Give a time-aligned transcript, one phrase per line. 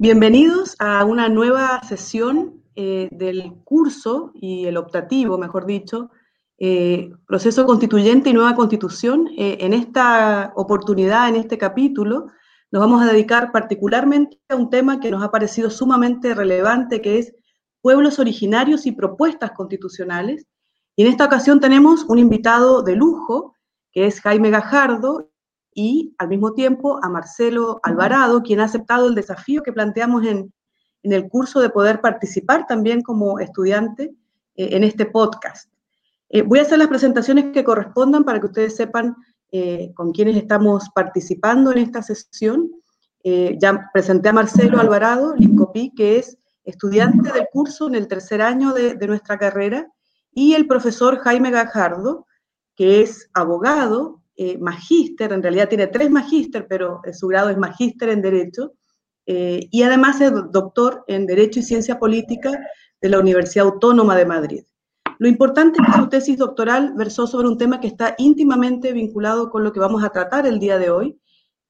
[0.00, 6.12] Bienvenidos a una nueva sesión eh, del curso y el optativo, mejor dicho,
[6.56, 9.28] eh, Proceso Constituyente y Nueva Constitución.
[9.36, 12.28] Eh, en esta oportunidad, en este capítulo,
[12.70, 17.18] nos vamos a dedicar particularmente a un tema que nos ha parecido sumamente relevante, que
[17.18, 17.34] es
[17.80, 20.46] pueblos originarios y propuestas constitucionales.
[20.94, 23.56] Y en esta ocasión tenemos un invitado de lujo,
[23.90, 25.32] que es Jaime Gajardo,
[25.78, 30.52] y al mismo tiempo a Marcelo Alvarado, quien ha aceptado el desafío que planteamos en,
[31.04, 34.12] el curso de poder participar también como estudiante
[34.56, 35.70] eh, en este podcast.
[36.28, 39.14] Eh, voy a hacer las presentaciones que correspondan para que ustedes sepan
[39.52, 42.72] eh, con quiénes estamos participando en esta sesión.
[43.22, 48.72] ya presenté a Marcelo Alvarado, Lincopí, que es estudiante del curso en el tercer año
[48.72, 49.86] de, de nuestra carrera,
[50.32, 52.26] y el profesor Jaime Gajardo,
[52.74, 58.08] que es abogado, eh, magíster, en realidad tiene tres magíster, pero su grado es magíster
[58.10, 58.72] en Derecho,
[59.26, 62.52] eh, y además es doctor en Derecho y Ciencia Política
[63.00, 64.62] de la Universidad Autónoma de Madrid.
[65.18, 69.50] Lo importante es que su tesis doctoral versó sobre un tema que está íntimamente vinculado
[69.50, 71.20] con lo que vamos a tratar el día de hoy,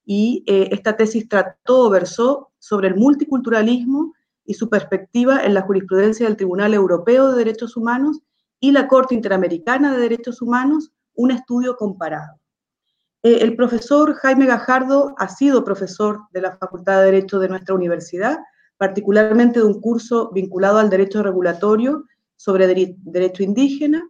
[0.04, 4.12] y eh, esta tesis trató, versó sobre el multiculturalismo
[4.44, 8.20] y su perspectiva en la jurisprudencia del Tribunal Europeo de Derechos Humanos
[8.60, 12.37] y la Corte Interamericana de Derechos Humanos, un estudio comparado.
[13.22, 17.74] Eh, el profesor Jaime Gajardo ha sido profesor de la Facultad de Derecho de nuestra
[17.74, 18.38] universidad,
[18.76, 22.04] particularmente de un curso vinculado al derecho regulatorio
[22.36, 24.08] sobre derecho indígena,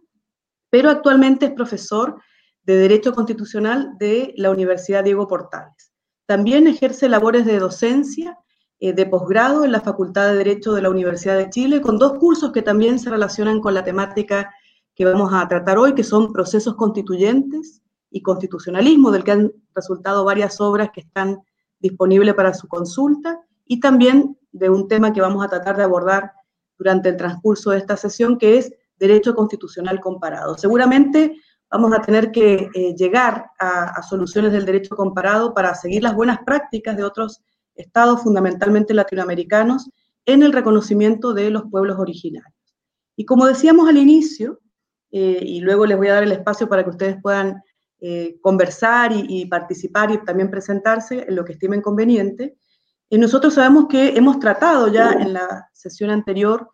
[0.69, 2.21] pero actualmente es profesor
[2.63, 5.91] de Derecho Constitucional de la Universidad Diego Portales.
[6.27, 8.37] También ejerce labores de docencia
[8.79, 12.19] eh, de posgrado en la Facultad de Derecho de la Universidad de Chile, con dos
[12.19, 14.53] cursos que también se relacionan con la temática
[14.93, 20.25] que vamos a tratar hoy, que son procesos constituyentes y constitucionalismo, del que han resultado
[20.25, 21.39] varias obras que están
[21.79, 26.31] disponibles para su consulta, y también de un tema que vamos a tratar de abordar
[26.77, 30.57] durante el transcurso de esta sesión, que es derecho constitucional comparado.
[30.57, 31.37] Seguramente
[31.71, 36.39] vamos a tener que eh, llegar a, soluciones del derecho comparado para seguir las buenas
[36.45, 37.41] prácticas de otros
[37.75, 39.89] estados, fundamentalmente latinoamericanos,
[40.25, 42.53] en el reconocimiento de los pueblos originarios.
[43.15, 44.59] Y como decíamos al inicio,
[45.11, 47.61] eh, y luego les voy a dar el espacio para que ustedes puedan
[48.01, 52.57] eh, conversar y, participar y también presentarse en lo que estimen conveniente.
[53.09, 56.69] Y nosotros sabemos que hemos tratado ya en la sesión anterior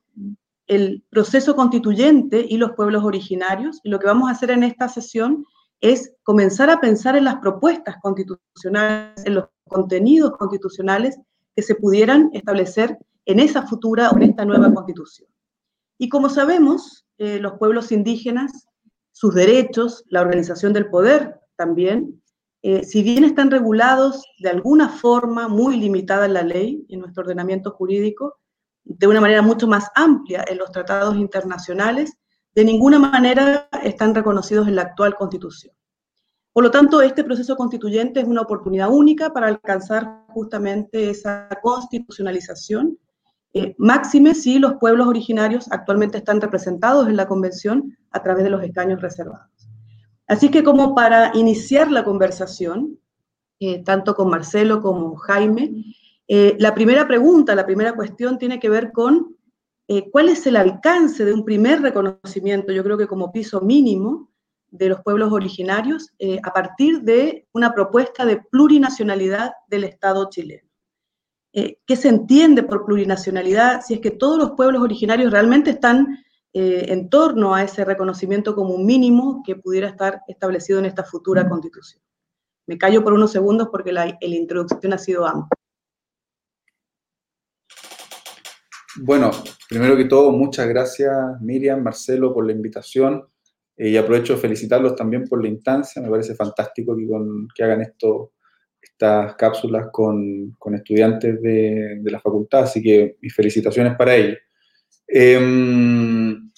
[0.68, 4.90] el proceso constituyente y los pueblos originarios, y lo que vamos a hacer en esta
[4.90, 5.46] sesión
[5.82, 11.20] es comenzar a pensar en las propuestas constitucionales, en los contenidos constitucionales
[11.56, 15.30] que se pudieran establecer en esa futura o en esta nueva constitución.
[15.98, 18.68] Y como sabemos, eh, los pueblos indígenas
[19.16, 22.22] sus derechos, la organización del poder también,
[22.62, 27.24] eh, si bien están regulados de alguna forma muy limitada en la ley, en nuestro
[27.24, 28.40] ordenamiento jurídico,
[28.84, 32.18] de una manera mucho más amplia en los tratados internacionales,
[32.54, 35.74] de ninguna manera están reconocidos en la actual constitución.
[36.52, 43.00] Por lo tanto, este proceso constituyente es una oportunidad única para alcanzar justamente esa constitucionalización
[43.58, 48.50] eh, máxime si los pueblos originarios actualmente están representados en la convención a través de
[48.50, 49.48] los escaños reservados.
[50.28, 53.00] Así que como para iniciar la conversación,
[53.62, 55.72] eh, tanto con Marcelo como Jaime,
[56.28, 59.38] eh, la primera pregunta, la primera cuestión tiene que ver con
[60.12, 64.32] cuál es el alcance de un primer reconocimiento, yo creo que como piso mínimo,
[64.72, 66.12] de los pueblos originarios
[66.44, 70.65] a partir de una propuesta de plurinacionalidad del Estado chileno.
[71.58, 76.22] Eh, qué se entiende por plurinacionalidad, si es que todos los pueblos originarios realmente están
[76.52, 81.06] eh, en torno a ese reconocimiento como un mínimo que pudiera estar establecido en esta
[81.06, 82.04] futura constitución.
[82.68, 85.58] Me callo por unos segundos porque la, introducción ha sido amplia.
[88.98, 89.32] Bueno,
[89.70, 93.30] primero que todo, muchas gracias Miriam, Marcelo, por la invitación
[93.78, 96.02] eh, y aprovecho de felicitarlos también por la instancia.
[96.02, 97.08] Me parece fantástico que,
[97.56, 98.34] que hagan esto
[98.92, 104.38] estas cápsulas con, con estudiantes de, de, la facultad, así que mis felicitaciones para ellos.
[105.08, 106.52] Em,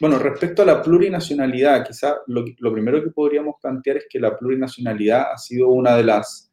[0.00, 4.36] bueno, respecto a la plurinacionalidad, quizá lo, lo, primero que podríamos plantear es que la
[4.36, 6.50] plurinacionalidad ha sido una de las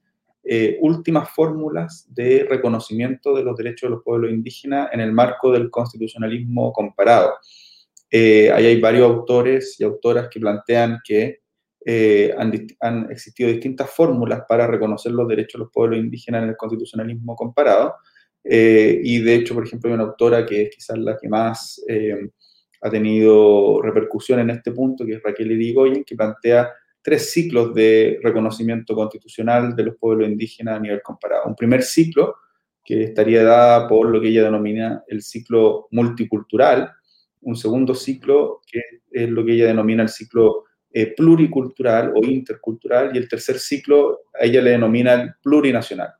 [0.49, 5.51] eh, últimas fórmulas de reconocimiento de los derechos de los pueblos indígenas en el marco
[5.51, 7.33] del constitucionalismo comparado.
[8.09, 11.41] Eh, ahí hay varios autores y autoras que plantean que
[11.89, 12.35] eh,
[12.81, 17.33] han, existido distintas fórmulas para reconocer los derechos de los pueblos indígenas en el constitucionalismo
[17.33, 17.95] comparado.
[18.43, 21.81] Eh, y de hecho, por ejemplo, hay una autora que es quizás la que más
[21.87, 22.29] eh,
[22.81, 28.19] ha tenido repercusión en este punto, que es Raquel Irigoyen, que plantea tres ciclos de
[28.21, 31.45] reconocimiento constitucional de los pueblos indígenas a nivel comparado.
[31.45, 32.35] Un primer ciclo,
[32.83, 36.91] que estaría dada por lo que ella denomina el ciclo multicultural,
[37.43, 43.11] un segundo ciclo que es lo que ella denomina el ciclo eh, pluricultural o intercultural,
[43.13, 46.13] y el tercer ciclo a ella le denomina el plurinacional.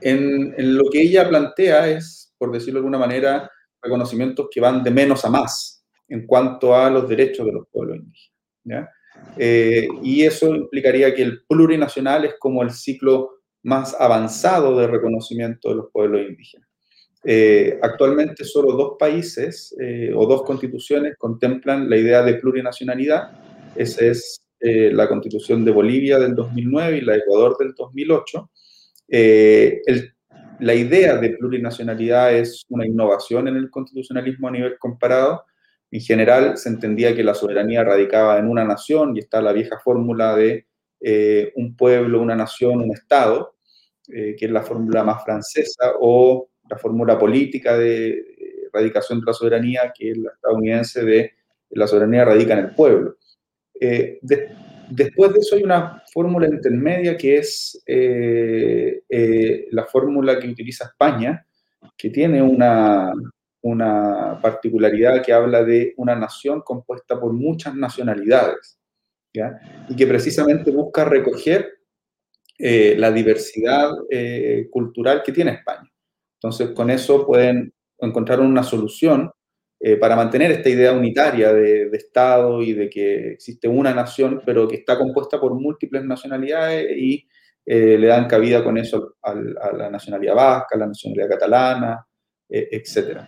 [0.00, 3.50] En, en, lo que ella plantea es, por decirlo de alguna manera,
[3.82, 7.96] reconocimientos que van de menos a más en cuanto a los derechos de los pueblos
[7.96, 8.36] indígenas.
[9.38, 13.30] Eh, y eso implicaría que el plurinacional es como el ciclo
[13.62, 16.68] más avanzado de reconocimiento de los pueblos indígenas.
[17.24, 23.32] Eh, actualmente solo dos países eh, o dos constituciones contemplan la idea de plurinacionalidad.
[23.76, 28.50] Esa es la constitución de Bolivia del 2009 y la de Ecuador del 2008.
[29.08, 30.16] El,
[30.58, 35.44] la idea de plurinacionalidad es una innovación en el constitucionalismo a nivel comparado.
[35.90, 39.78] En general se entendía que la soberanía radicaba en una nación y está la vieja
[39.78, 40.66] fórmula de
[41.00, 43.56] eh, un pueblo, una nación, un Estado,
[44.08, 49.26] eh, que es la fórmula más francesa, o la fórmula política de eh, radicación de
[49.26, 51.32] la soberanía, que es la estadounidense de
[51.70, 53.16] la soberanía radica en el pueblo.
[54.88, 60.84] Después de eso hay una fórmula intermedia que es eh, eh, la fórmula que utiliza
[60.84, 61.44] España,
[61.96, 63.12] que tiene una,
[63.62, 68.78] una, particularidad que habla de una nación compuesta por muchas nacionalidades,
[69.88, 71.68] y que precisamente busca recoger
[72.58, 73.90] eh, la diversidad
[74.70, 75.90] cultural que tiene España.
[76.40, 79.30] Entonces, con eso pueden encontrar una solución
[79.78, 84.66] eh, para mantener esta idea unitaria de, Estado y de que existe una nación, pero
[84.66, 87.28] que está compuesta por múltiples nacionalidades y
[87.64, 92.06] eh, le dan cabida con eso a, la nacionalidad vasca, a la nacionalidad catalana,
[92.48, 93.20] eh, etc.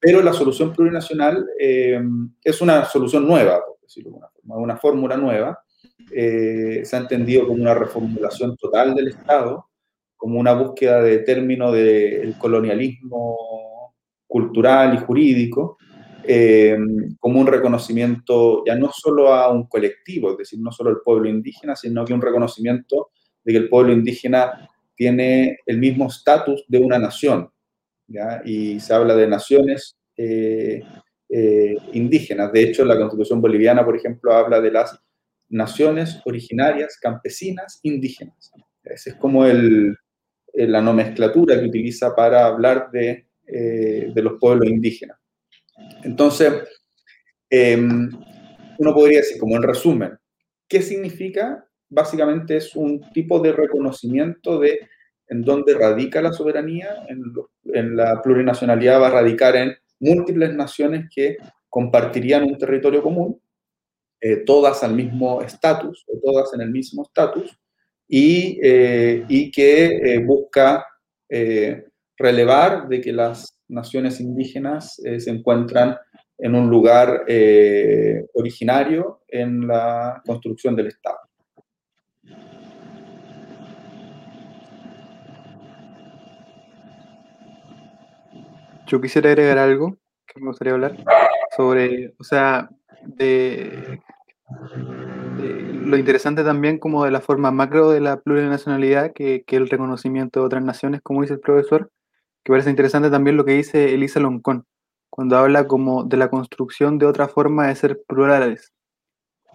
[0.00, 5.16] Pero la solución plurinacional es una solución nueva, por decirlo de una forma, una fórmula
[5.16, 5.58] nueva.
[6.08, 9.70] se ha entendido como una reformulación total del Estado,
[10.16, 13.53] como una búsqueda de término del colonialismo
[14.34, 15.78] cultural y jurídico,
[16.26, 16.76] eh,
[17.20, 21.28] como un reconocimiento ya no solo a un colectivo, es decir, no solo al pueblo
[21.28, 23.10] indígena, sino que un reconocimiento
[23.44, 27.48] de que el pueblo indígena tiene el mismo estatus de una nación.
[28.44, 30.82] Y se habla de naciones eh,
[31.28, 32.50] eh, indígenas.
[32.50, 34.98] De hecho, la constitución boliviana, por ejemplo, habla de las
[35.48, 38.50] naciones originarias, campesinas, indígenas.
[38.82, 39.96] Esa es como el,
[40.54, 45.18] la nomenclatura que utiliza para hablar de, de los pueblos indígenas.
[46.02, 46.52] Entonces,
[47.50, 48.10] em,
[48.78, 50.18] uno podría decir, como en resumen,
[50.68, 51.66] ¿qué significa?
[51.88, 54.88] Básicamente es un tipo de reconocimiento de
[55.28, 61.38] en dónde radica la soberanía, en, la plurinacionalidad va a radicar en múltiples naciones que
[61.68, 63.40] compartirían un territorio común,
[64.20, 67.58] eh, todas al mismo estatus o todas en el mismo estatus,
[68.06, 70.86] y, eh, y, que eh, busca
[72.16, 75.96] relevar de que las naciones indígenas eh, se encuentran
[76.38, 81.18] en un lugar eh, originario en la construcción del Estado.
[88.86, 89.96] Yo quisiera agregar algo
[90.26, 90.96] que me gustaría hablar
[91.56, 92.68] sobre, o sea,
[93.06, 94.00] de,
[95.84, 100.40] lo interesante también como de la forma macro de la plurinacionalidad, que, que el reconocimiento
[100.40, 101.90] de otras naciones, como dice el profesor,
[102.44, 104.66] que parece interesante también lo que dice Elisa Loncón,
[105.10, 108.72] cuando habla como de la construcción de otra forma de ser plurales.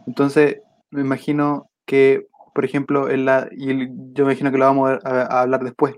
[0.08, 3.67] Entonces, me imagino que, por ejemplo, en la, y
[4.13, 5.96] yo me imagino que lo vamos a, hablar después,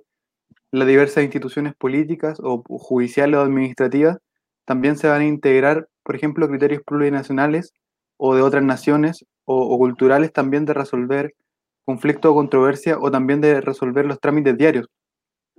[0.72, 4.18] las diversas instituciones políticas o judiciales o administrativas
[4.66, 7.74] también se van a integrar, por ejemplo, criterios plurinacionales
[8.18, 11.34] o de otras naciones o, culturales también de resolver
[11.86, 14.88] conflicto o controversia o también de resolver los trámites diarios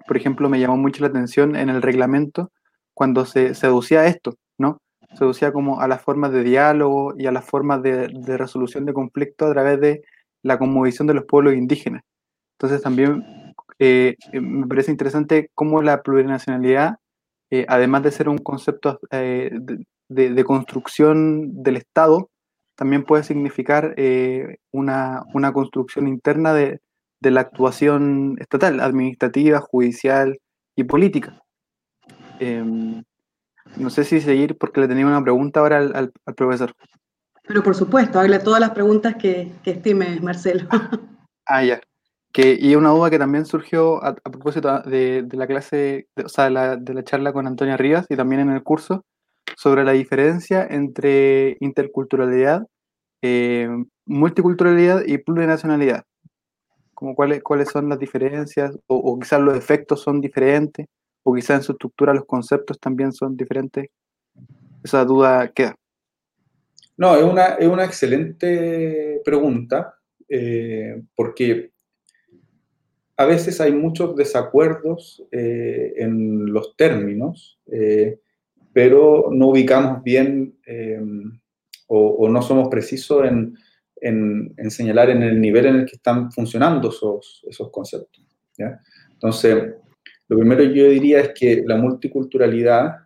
[0.06, 2.50] por ejemplo, me llamó mucho la atención en el reglamento
[2.94, 4.78] cuando se seducía esto, ¿no?
[5.14, 9.46] Seducía como a las formas de diálogo y a las formas de, resolución de conflicto
[9.46, 10.02] a través de
[10.42, 12.02] la conmovisión de los pueblos indígenas.
[12.58, 13.24] Entonces también
[13.78, 16.96] eh, me parece interesante cómo la plurinacionalidad,
[17.50, 19.50] eh, además de ser un concepto eh,
[20.08, 22.30] de, construcción del Estado,
[22.76, 23.94] también puede significar
[24.72, 26.80] una, una, construcción interna de,
[27.22, 30.38] de la actuación estatal, administrativa, judicial
[30.74, 31.40] y política.
[32.40, 33.04] Em,
[33.76, 36.74] no sé si seguir porque le tenía una pregunta ahora al, profesor.
[37.46, 40.68] Pero por supuesto, hable todas las preguntas que, que estimes, Marcelo.
[41.46, 41.80] ah, ya.
[42.32, 46.94] Que, y una duda que también surgió a, propósito de, la clase, o sea, de
[46.94, 49.04] la, charla con Antonia Rivas y también en el curso,
[49.56, 52.66] sobre la diferencia entre interculturalidad,
[53.22, 53.68] eh,
[54.06, 56.04] multiculturalidad y plurinacionalidad
[57.02, 60.86] como cuáles, cuáles son las diferencias, o, quizás los efectos son diferentes,
[61.24, 63.88] o quizás en su estructura los conceptos también son diferentes.
[64.84, 65.74] Esa duda queda.
[66.96, 69.96] No, es una, es una excelente pregunta,
[70.28, 71.72] eh, porque
[73.16, 78.20] a veces hay muchos desacuerdos eh, en los términos, eh,
[78.72, 80.56] pero no ubicamos bien
[81.88, 83.56] o, no somos precisos en,
[84.02, 88.22] en, señalar en el nivel en el que están funcionando esos, esos conceptos.
[89.12, 89.74] Entonces,
[90.28, 92.96] lo primero yo diría es que la multiculturalidad,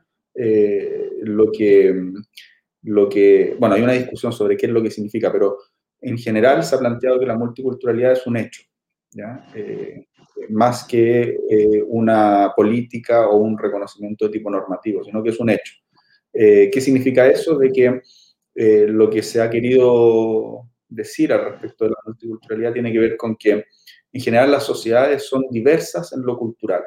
[1.23, 2.13] lo que
[2.87, 5.59] lo que, bueno, hay una discusión sobre qué es lo que significa, pero
[6.01, 8.63] en general se ha planteado que la multiculturalidad es un hecho,
[9.11, 9.45] ¿ya?
[9.57, 10.07] Eh,
[10.51, 15.51] más que eh, una política o un reconocimiento de tipo normativo, sino que es un
[15.51, 15.75] hecho.
[16.33, 17.59] Eh, ¿Qué significa eso?
[17.59, 18.01] De que
[18.89, 23.37] lo que se ha querido decir al respecto de la multiculturalidad tiene que ver con
[23.37, 23.65] que
[24.13, 26.83] en general las sociedades son diversas en lo cultural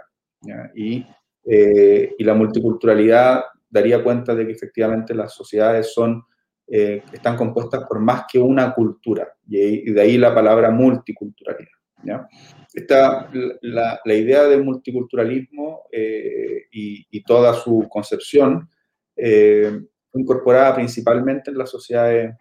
[0.74, 1.06] y,
[1.46, 6.24] y, la multiculturalidad daría cuenta de que efectivamente las sociedades son,
[6.68, 11.72] eh, están compuestas por más que una cultura, y, de ahí la palabra multiculturalidad.
[12.04, 12.28] ¿ya?
[13.62, 18.70] La, la, idea del multiculturalismo eh, y, y, toda su concepción
[19.16, 22.36] eh, fue incorporada principalmente en las sociedades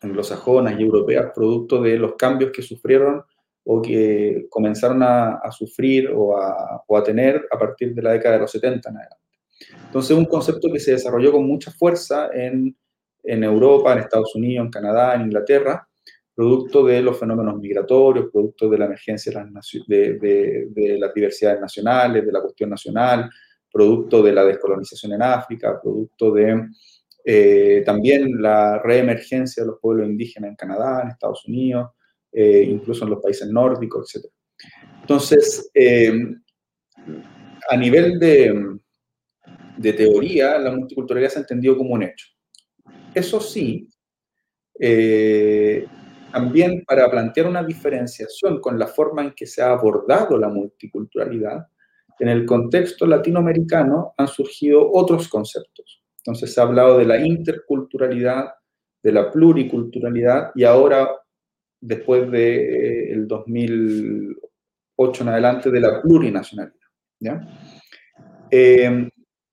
[0.00, 3.22] anglosajonas y europeas, producto de los cambios que sufrieron
[3.64, 8.50] o que comenzaron a, sufrir o a, tener a partir de la década de los
[8.50, 9.16] 70 en adelante.
[9.86, 12.74] Entonces, un concepto que se desarrolló con mucha fuerza en,
[13.22, 15.86] en Europa, en Estados Unidos, en Canadá, en Inglaterra,
[16.34, 19.46] producto de los fenómenos migratorios, producto de la emergencia
[19.86, 23.28] de, de, de, las diversidades nacionales, de la cuestión nacional,
[23.70, 26.66] producto de la descolonización en África, producto de
[27.32, 31.90] eh, también la reemergencia de los pueblos indígenas en Canadá, en Estados Unidos,
[32.32, 34.26] eh, incluso en los países nórdicos, etc.
[35.02, 36.12] Entonces, eh,
[37.70, 38.78] a nivel de,
[39.76, 42.26] de teoría, la multiculturalidad se ha entendido como un hecho.
[43.14, 43.88] Eso sí,
[46.32, 51.64] también para plantear una diferenciación con la forma en que se ha abordado la multiculturalidad,
[52.18, 55.99] en el contexto latinoamericano han surgido otros conceptos.
[56.20, 58.50] Entonces se ha hablado de la interculturalidad,
[59.02, 61.08] de la pluriculturalidad y ahora,
[61.80, 66.76] después del de, 2008 en adelante, de la plurinacionalidad.
[67.18, 67.40] ¿ya?
[68.50, 69.08] Eh,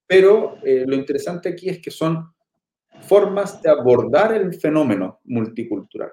[0.06, 2.34] pero eh, lo interesante aquí es que son
[3.02, 6.12] formas de abordar el fenómeno multicultural.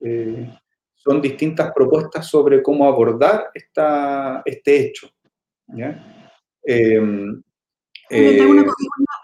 [0.00, 0.50] Eh,
[0.94, 5.08] son distintas propuestas sobre cómo abordar esta, este hecho.
[8.08, 8.66] Tengo una eh,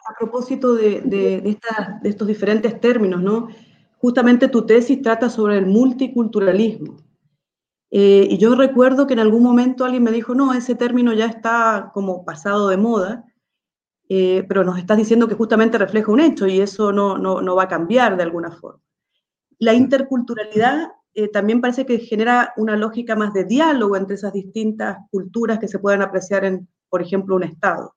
[0.08, 1.58] a propósito de, de, de,
[2.02, 3.48] de, estos diferentes términos, ¿no?
[3.98, 6.96] Justamente tu tesis trata sobre el multiculturalismo.
[7.94, 11.26] Eh, y yo recuerdo que en algún momento alguien me dijo, no, ese término ya
[11.26, 13.26] está como pasado de moda,
[14.08, 17.54] eh, pero nos estás diciendo que justamente refleja un hecho y eso no, no, no
[17.54, 18.82] va a cambiar de alguna forma.
[19.58, 24.96] La interculturalidad eh, también parece que genera una lógica más de diálogo entre esas distintas
[25.10, 27.94] culturas que se pueden apreciar en, por ejemplo, un Estado.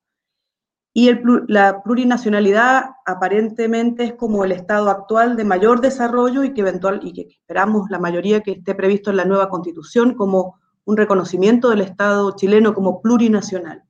[0.98, 1.12] Y
[1.50, 7.12] la plurinacionalidad aparentemente es como el estado actual de mayor desarrollo y que, eventual, y
[7.12, 11.82] que esperamos la mayoría que esté previsto en la nueva constitución como un reconocimiento del
[11.82, 13.84] Estado chileno como plurinacional.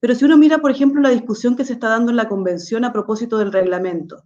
[0.00, 2.84] Pero si uno mira, por ejemplo, la discusión que se está dando en la convención
[2.84, 4.24] a propósito del reglamento,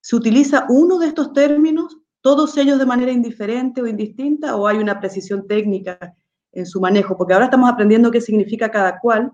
[0.00, 4.78] ¿se utiliza uno de estos términos, todos ellos de manera indiferente o indistinta, o hay
[4.78, 6.14] una precisión técnica
[6.50, 7.14] en su manejo?
[7.14, 9.32] Porque ahora estamos aprendiendo qué significa cada cual,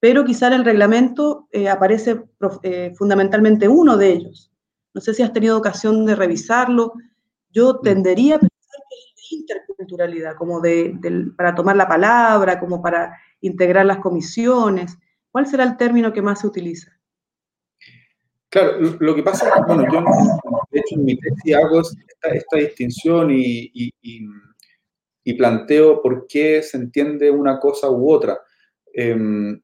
[0.00, 2.24] pero quizá en el reglamento eh, aparece
[2.62, 4.52] eh, fundamentalmente uno de ellos.
[4.94, 6.94] No sé si has tenido ocasión de revisarlo.
[7.50, 7.82] Yo mm.
[7.82, 10.98] tendería a pensar que es de interculturalidad, como de,
[11.36, 14.96] para tomar la palabra, como para integrar las comisiones.
[15.30, 16.92] ¿Cuál será el término que más se utiliza?
[18.48, 20.04] Claro, lo que pasa es que, bueno, yo
[20.70, 23.92] de hecho en mi tesis hago esta, esta distinción y, y,
[25.24, 28.38] y, planteo por qué se entiende una cosa u otra.
[28.94, 29.58] Eh,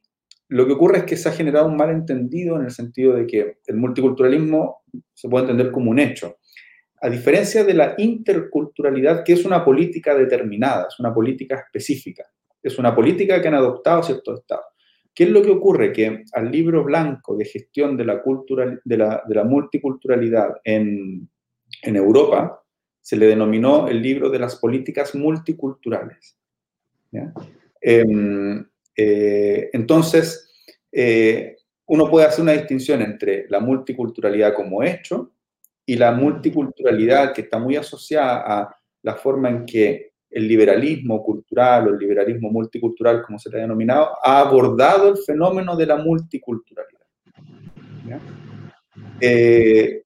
[0.52, 3.58] lo que ocurre es que se ha generado un malentendido en el sentido de que
[3.66, 4.82] el multiculturalismo
[5.14, 6.36] se puede entender como un hecho.
[7.00, 12.24] A diferencia de la interculturalidad, que es una política determinada, es una política específica,
[12.62, 14.66] es una política que han adoptado ciertos estados.
[15.14, 15.90] ¿Qué es lo que ocurre?
[15.90, 18.22] Que al libro blanco de gestión de la,
[18.84, 21.28] de la, multiculturalidad en,
[21.82, 22.62] Europa
[23.00, 26.38] se le denominó el libro de las políticas multiculturales.
[27.10, 27.32] ¿ya?
[27.80, 28.64] Em,
[28.96, 30.50] eh, entonces,
[30.90, 31.56] eh,
[31.86, 35.32] uno puede hacer una distinción entre la multiculturalidad como hecho
[35.84, 41.88] y la multiculturalidad que está muy asociada a la forma en que el liberalismo cultural
[41.88, 45.96] o el liberalismo multicultural, como se le ha denominado, ha abordado el fenómeno de la
[45.96, 47.00] multiculturalidad.
[49.20, 50.02] Eh,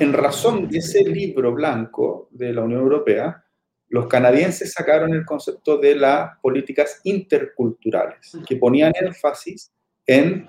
[0.00, 3.44] en razón de ese libro blanco de la Unión Europea,
[3.90, 9.72] los canadienses sacaron el concepto de las políticas interculturales, que ponían énfasis
[10.06, 10.46] en,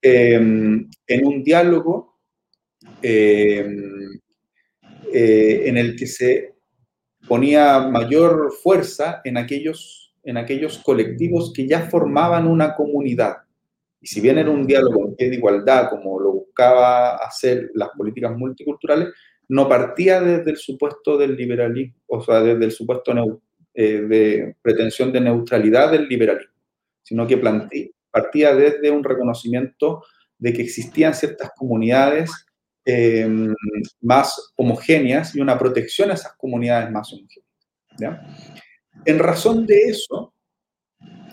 [0.00, 2.14] em, en un diálogo
[3.02, 4.20] em,
[5.12, 6.54] eh, en el que se
[7.26, 13.36] ponía mayor fuerza en aquellos, en aquellos colectivos que ya formaban una comunidad.
[14.00, 19.08] Y si bien era un diálogo de igualdad, como lo buscaba hacer las políticas multiculturales,
[19.48, 23.12] no partía desde el supuesto del liberalismo, o sea, desde el supuesto
[23.74, 26.54] eh, de pretensión de neutralidad del liberalismo,
[27.02, 27.38] sino que
[28.10, 30.04] partía desde un reconocimiento
[30.38, 32.30] de que existían ciertas comunidades
[32.84, 33.54] em,
[34.00, 37.46] más homogéneas y una protección a esas comunidades más homogéneas.
[39.04, 40.34] En razón de eso,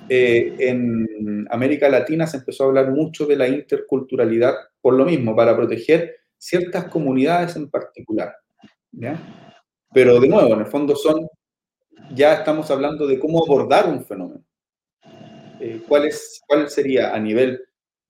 [0.10, 5.36] eh, en América Latina se empezó a hablar mucho de la interculturalidad por lo mismo,
[5.36, 6.16] para proteger
[6.46, 8.36] ciertas comunidades en particular.
[9.94, 11.28] Pero de nuevo, en el fondo son,
[12.14, 14.44] ya estamos hablando de cómo abordar un fenómeno.
[15.60, 17.62] Eh, ¿cuál, es, ¿Cuál sería a nivel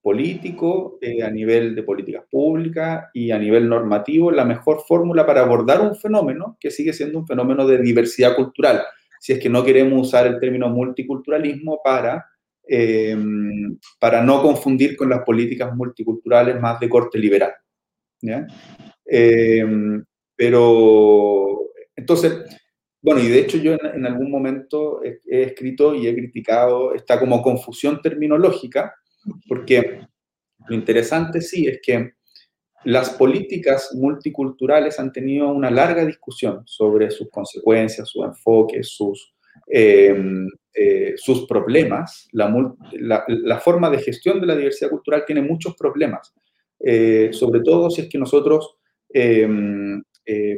[0.01, 5.41] político, eh, a nivel de políticas públicas y a nivel normativo la mejor fórmula para
[5.41, 8.83] abordar un fenómeno que sigue siendo un fenómeno de diversidad cultural?
[9.19, 12.25] Si es que no queremos usar el término multiculturalismo para
[12.67, 13.15] eh,
[13.99, 17.53] para no confundir con las políticas multiculturales más de corte liberal.
[19.05, 19.65] Eh,
[20.35, 22.33] pero, entonces,
[23.01, 27.41] bueno, y de hecho yo en, algún momento he, escrito y he criticado esta como
[27.41, 28.95] confusión terminológica,
[29.47, 30.01] porque
[30.67, 32.13] lo interesante sí es que
[32.83, 39.33] las políticas multiculturales han tenido una larga discusión sobre sus consecuencias, su enfoque, sus,
[39.67, 40.15] eh,
[40.73, 42.27] eh, sus problemas.
[42.31, 46.33] La, forma de gestión de la diversidad cultural tiene muchos problemas,
[46.85, 48.77] eh, sobre todo si es que nosotros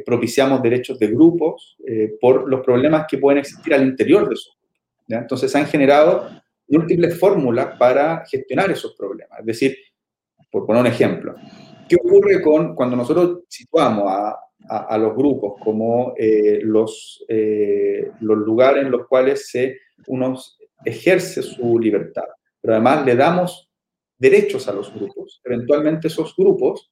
[0.04, 1.76] propiciamos derechos de grupos
[2.20, 5.22] por los problemas que pueden existir al interior de esos grupos.
[5.22, 6.28] Entonces han generado
[6.66, 9.38] múltiples fórmulas para gestionar esos problemas.
[9.38, 9.76] Es decir,
[10.50, 11.36] por poner un ejemplo,
[11.88, 14.36] ¿qué ocurre con cuando nosotros situamos a
[14.68, 20.36] a, los grupos como eh, los, eh, los lugares en los cuales se, uno
[20.84, 22.24] ejerce su libertad,
[22.60, 23.67] pero además le damos
[24.18, 25.40] derechos a los grupos.
[25.44, 26.90] Eventualmente esos grupos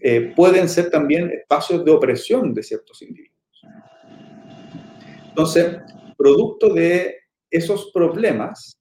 [0.00, 3.34] eh, pueden ser también espacios de opresión de ciertos individuos.
[5.28, 5.78] Entonces,
[6.16, 7.16] producto de
[7.50, 8.80] esos problemas,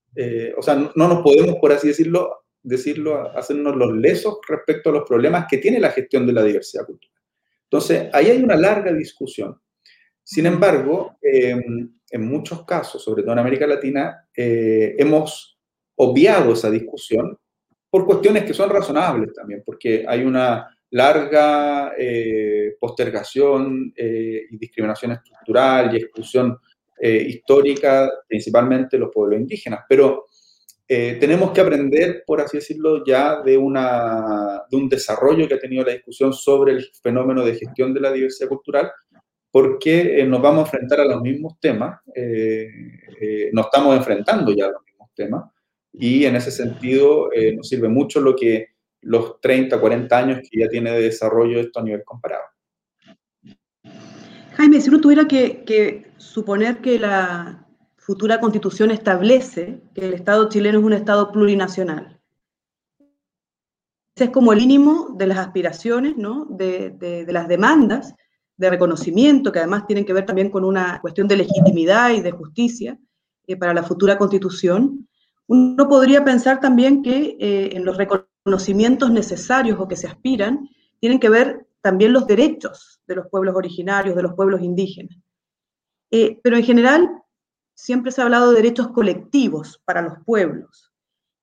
[0.58, 5.04] o sea, no nos podemos, por así decirlo, decirlo, hacernos los lesos respecto a los
[5.08, 7.22] problemas que tiene la gestión de la diversidad cultural.
[7.66, 9.60] Entonces, ahí hay una larga discusión.
[10.24, 15.60] Sin embargo, em, en muchos casos, sobre todo en América Latina, eh, hemos
[15.96, 17.38] obviado esa discusión
[17.94, 25.12] por cuestiones que son razonables también, porque hay una larga eh, postergación eh, y discriminación
[25.12, 26.58] estructural y exclusión
[27.00, 29.82] histórica, principalmente los pueblos indígenas.
[29.90, 30.26] Pero
[30.88, 35.60] eh, tenemos que aprender, por así decirlo, ya de, una, de un desarrollo que ha
[35.60, 38.92] tenido la discusión sobre el fenómeno de gestión de la diversidad cultural,
[39.52, 42.70] porque eh, nos vamos a enfrentar a los mismos temas, eh,
[43.54, 45.53] nos estamos enfrentando ya a los mismos temas,
[45.94, 48.70] y en ese sentido nos sirve mucho lo que
[49.02, 52.44] los 30, 40 años que ya tiene de desarrollo esto a nivel comparado.
[54.54, 57.64] Jaime, si uno tuviera que suponer que la,
[58.04, 62.20] futura constitución establece que el Estado chileno es un Estado plurinacional.
[64.16, 66.46] Ese es como el mínimo de las aspiraciones, ¿no?
[66.50, 68.14] de, las demandas
[68.58, 72.32] de reconocimiento, que además tienen que ver también con una cuestión de legitimidad y de
[72.32, 73.00] justicia
[73.48, 75.08] eh, para la futura constitución.
[75.48, 81.20] Uno podría pensar también que eh, en los reconocimientos necesarios o que se aspiran, tienen
[81.20, 85.18] que ver también los derechos de los pueblos originarios, de los pueblos indígenas.
[86.12, 87.10] Eh, pero en general,
[87.76, 90.92] siempre se ha hablado de derechos colectivos para los pueblos.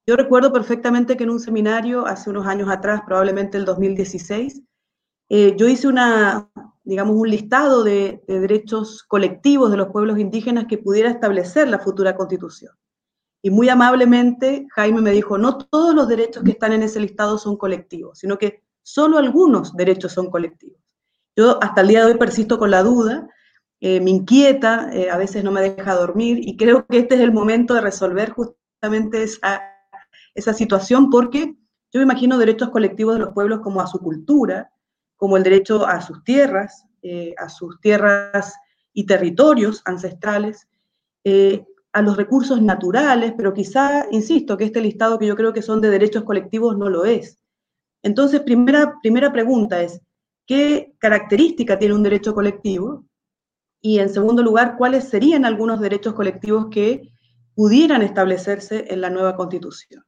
[0.06, 4.62] Yo recuerdo perfectamente que en un seminario hace unos años atrás, probablemente el 2016,
[5.28, 6.50] eh, yo hice una,
[6.82, 12.16] digamos, un listado de, derechos colectivos de los pueblos indígenas que pudiera establecer la futura
[12.16, 12.72] constitución.
[13.42, 17.38] Y muy amablemente Jaime me dijo, no todos los derechos que están en ese listado
[17.38, 20.80] son colectivos, sino que solo algunos derechos son colectivos.
[21.36, 23.28] Yo hasta el día de hoy persisto con la duda
[23.80, 27.20] eh, me inquieta, eh, a veces no me deja dormir y creo que este es
[27.22, 29.62] el momento de resolver justamente esa,
[30.34, 31.56] esa situación porque
[31.92, 34.70] yo me imagino derechos colectivos de los pueblos como a su cultura,
[35.16, 38.54] como el derecho a sus tierras, eh, a sus tierras
[38.92, 40.68] y territorios ancestrales,
[41.92, 45.80] a los recursos naturales, pero quizá, insisto, que este listado que yo creo que son
[45.80, 47.38] de derechos colectivos no lo es.
[48.02, 50.00] Entonces, primera, primera pregunta es,
[50.46, 53.04] ¿qué característica tiene un derecho colectivo?
[53.80, 57.12] Y en segundo lugar, ¿cuáles serían algunos derechos colectivos que
[57.54, 60.04] pudieran establecerse en la nueva constitución?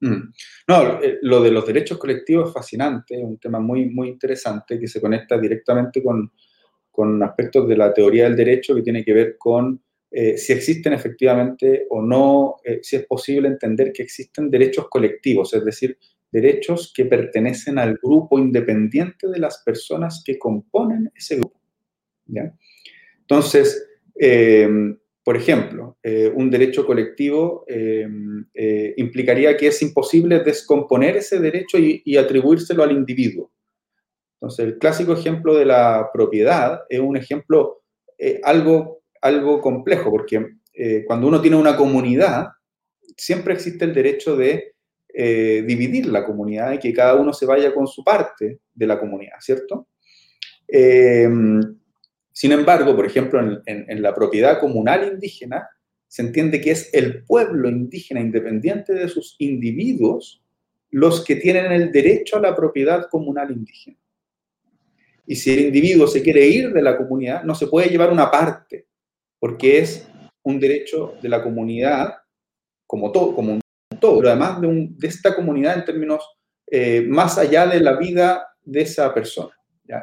[0.00, 0.32] Mm.
[0.68, 4.78] No, eh, lo de los derechos colectivos es fascinante, es un tema muy, muy interesante
[4.78, 6.32] que se conecta directamente con,
[6.90, 9.82] con aspectos de la teoría del derecho que tiene que ver con
[10.12, 15.54] eh, si existen efectivamente o no, eh, si es posible entender que existen derechos colectivos,
[15.54, 15.98] es decir,
[16.32, 21.60] derechos que pertenecen al grupo independiente de las personas que componen ese grupo.
[23.20, 28.46] Entonces, em, por ejemplo, eh, un derecho colectivo em,
[28.96, 33.52] implicaría que es imposible descomponer ese derecho y, y atribuírselo al individuo.
[34.40, 37.82] Entonces, el clásico ejemplo de la propiedad es un ejemplo
[38.44, 42.48] algo algo complejo, porque eh, cuando uno tiene una comunidad,
[43.16, 44.74] siempre existe el derecho de
[45.12, 48.98] eh, dividir la comunidad y que cada uno se vaya con su parte de la
[48.98, 49.88] comunidad, ¿cierto?
[50.68, 51.60] Em,
[52.32, 55.68] sin embargo, por ejemplo, en, la propiedad comunal indígena,
[56.06, 60.42] se entiende que es el pueblo indígena, independiente de sus individuos,
[60.90, 63.98] los que tienen el derecho a la propiedad comunal indígena.
[65.26, 68.30] Y si el individuo se quiere ir de la comunidad, no se puede llevar una
[68.30, 68.86] parte,
[69.40, 70.08] porque es
[70.44, 72.14] un derecho de la comunidad
[72.86, 73.60] como todo, como un
[73.98, 76.24] todo, pero además de, esta comunidad en términos
[76.70, 79.52] eh, más allá de la vida de esa persona,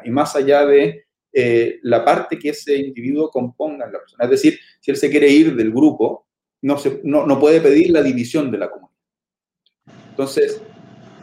[0.04, 4.24] y más allá de eh, la parte que ese individuo componga en la persona.
[4.24, 6.26] Es decir, si él se quiere ir del grupo,
[6.62, 8.98] no, se, no, no puede pedir la división de la comunidad.
[10.10, 10.60] Entonces,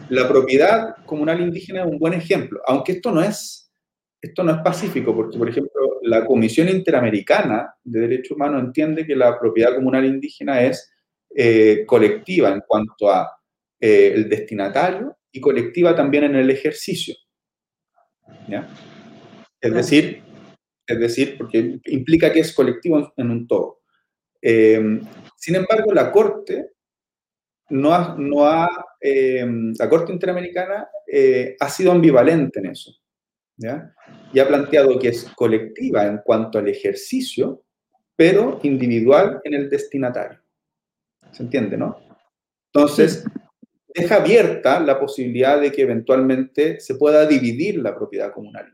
[0.10, 3.66] la propiedad comunal indígena es un buen ejemplo, aunque esto no es
[4.26, 5.75] esto no es pacífico, porque, por ejemplo,
[6.06, 10.92] la Comisión Interamericana de Derechos Humanos entiende que la propiedad comunal indígena es
[11.36, 13.30] eh, colectiva en cuanto a
[13.80, 17.16] eh, el destinatario y colectiva también en el ejercicio.
[19.60, 20.22] Es decir,
[20.86, 23.80] es decir, porque implica que es colectivo en, un todo.
[24.42, 25.00] Eh,
[25.36, 26.74] sin embargo, la Corte
[27.70, 28.70] no ha, no ha
[29.02, 30.88] la Corte Interamericana
[31.60, 32.92] ha sido ambivalente en eso.
[33.58, 37.64] Y ha planteado que es colectiva en cuanto al ejercicio,
[38.16, 40.40] pero individual en el destinatario.
[41.32, 41.98] ¿Se entiende, no?
[42.74, 43.26] Entonces,
[43.94, 48.72] deja abierta la posibilidad de que eventualmente se pueda dividir la propiedad comunal.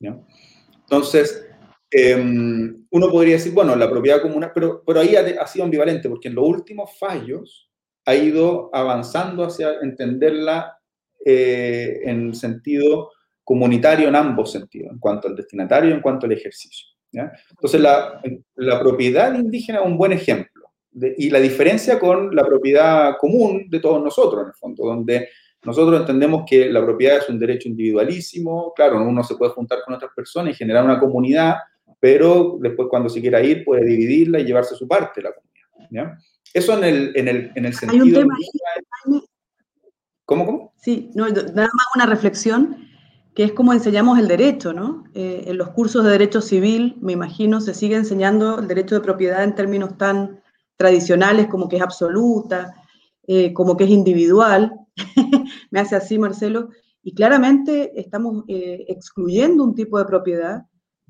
[0.00, 1.46] Entonces,
[1.90, 6.28] em, uno podría decir, bueno, la propiedad comunal, pero, pero ahí ha, sido ambivalente, porque
[6.28, 7.70] en los últimos fallos
[8.06, 10.78] ha ido avanzando hacia entenderla
[11.24, 13.10] eh, en sentido
[13.48, 16.86] comunitario en ambos sentidos, en cuanto al destinatario y en cuanto al ejercicio.
[17.10, 18.20] Entonces, la,
[18.56, 20.64] la, propiedad indígena es un buen ejemplo.
[21.16, 25.30] y la diferencia con la propiedad común de todos nosotros, en el fondo, donde
[25.64, 29.94] nosotros entendemos que la propiedad es un derecho individualísimo, claro, uno se puede juntar con
[29.94, 31.54] otras personas y generar una comunidad,
[31.98, 36.18] pero después cuando se quiera ir puede dividirla y llevarse su parte de la comunidad.
[36.52, 38.04] Eso en el, en el, en el sentido...
[38.04, 39.20] Hay un tema ahí,
[40.26, 40.74] ¿Cómo, cómo?
[40.76, 42.87] Sí, no, nada más una reflexión
[43.38, 45.04] que es como enseñamos el derecho, ¿no?
[45.14, 49.00] Eh, en los cursos de derecho civil, me imagino, se sigue enseñando el derecho de
[49.00, 50.42] propiedad en términos tan
[50.76, 52.74] tradicionales como que es absoluta,
[53.28, 54.72] eh, como que es individual.
[55.70, 56.70] me hace así, Marcelo.
[57.00, 60.64] Y claramente estamos eh, excluyendo un tipo de propiedad,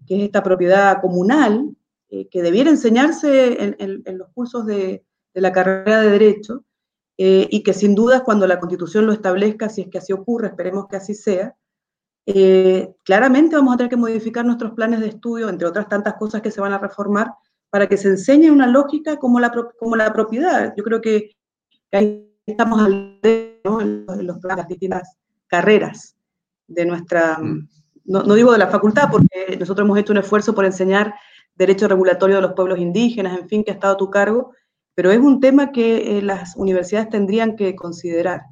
[0.06, 1.74] que es esta propiedad comunal,
[2.10, 6.64] que debiera enseñarse en, los cursos de, de, la carrera de derecho,
[7.16, 10.88] y que sin duda cuando la constitución lo establezca, si es que así ocurre, esperemos
[10.88, 11.54] que así sea,
[12.30, 16.42] eh, claramente vamos a tener que modificar nuestros planes de estudio, entre otras tantas cosas
[16.42, 17.32] que se van a reformar,
[17.70, 20.74] para que se enseñe una lógica como la, como la propiedad.
[20.76, 21.30] Yo creo que,
[21.90, 23.18] ahí estamos al
[23.64, 23.80] ¿no?
[23.80, 26.16] en, los, las distintas carreras
[26.66, 27.66] de nuestra, mm.
[28.04, 31.14] no, no, digo de la facultad, porque nosotros hemos hecho un esfuerzo por enseñar
[31.54, 34.52] derecho regulatorio de los pueblos indígenas, en fin, que ha estado a tu cargo,
[34.94, 38.42] pero es un tema que eh, las universidades tendrían que considerar.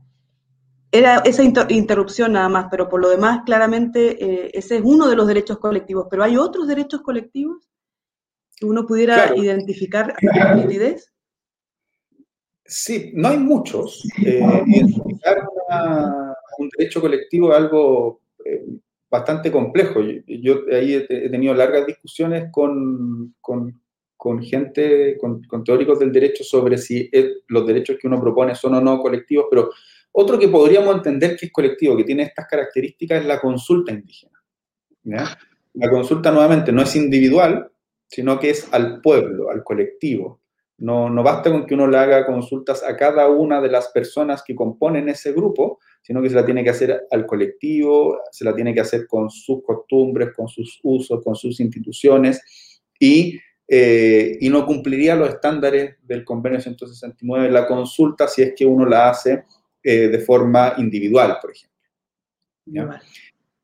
[0.97, 5.17] Era esa interrupción nada más, pero por lo demás, claramente, eh, ese es uno de
[5.17, 6.07] los derechos colectivos.
[6.11, 7.69] Pero hay otros derechos colectivos
[8.57, 11.13] que uno pudiera identificar a nitidez.
[12.65, 14.09] Sí, no hay muchos.
[14.25, 15.47] Eh, identificar
[16.59, 18.65] un derecho colectivo es algo eh,
[19.11, 20.01] bastante complejo.
[20.27, 23.79] Yo, ahí he, tenido largas discusiones con, con,
[24.17, 27.11] con gente, con, con, teóricos del derecho sobre si
[27.49, 29.69] los derechos que uno propone son o no colectivos, pero
[30.19, 34.41] otro que podríamos entender que es colectivo, que tiene estas características, es la consulta indígena.
[35.75, 37.71] la consulta nuevamente no es individual,
[38.07, 40.41] sino que es al pueblo, al colectivo.
[40.79, 44.43] No, no basta con que uno le haga consultas a cada una de las personas
[44.43, 48.55] que componen ese grupo, sino que se la tiene que hacer al colectivo, se la
[48.55, 52.41] tiene que hacer con sus costumbres, con sus usos, con sus instituciones,
[52.99, 58.65] y, eh, y no cumpliría los estándares del convenio 169 la consulta si es que
[58.65, 59.45] uno la hace
[59.89, 61.79] eh, de forma individual, por ejemplo.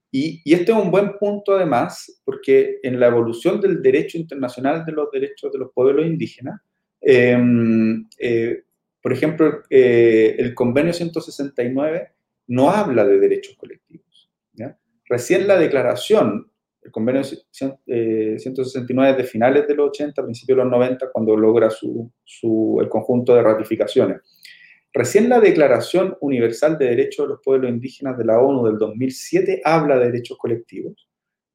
[0.08, 4.85] Y, y, este es un buen punto además, porque en la evolución del derecho internacional
[4.85, 6.61] de los derechos de los pueblos indígenas,
[7.00, 8.62] em, eh,
[9.02, 12.12] por ejemplo, eh, el convenio 169
[12.46, 14.30] no habla de derechos colectivos.
[14.52, 14.78] ¿ya?
[15.06, 20.70] Recién la declaración, el convenio 169 es de finales de los 80, principios de los
[20.70, 24.20] 90, cuando logra su, su, el conjunto de ratificaciones.
[24.94, 29.62] Recién la Declaración Universal de Derechos de los Pueblos Indígenas de la ONU del 2007
[29.64, 31.09] habla de derechos colectivos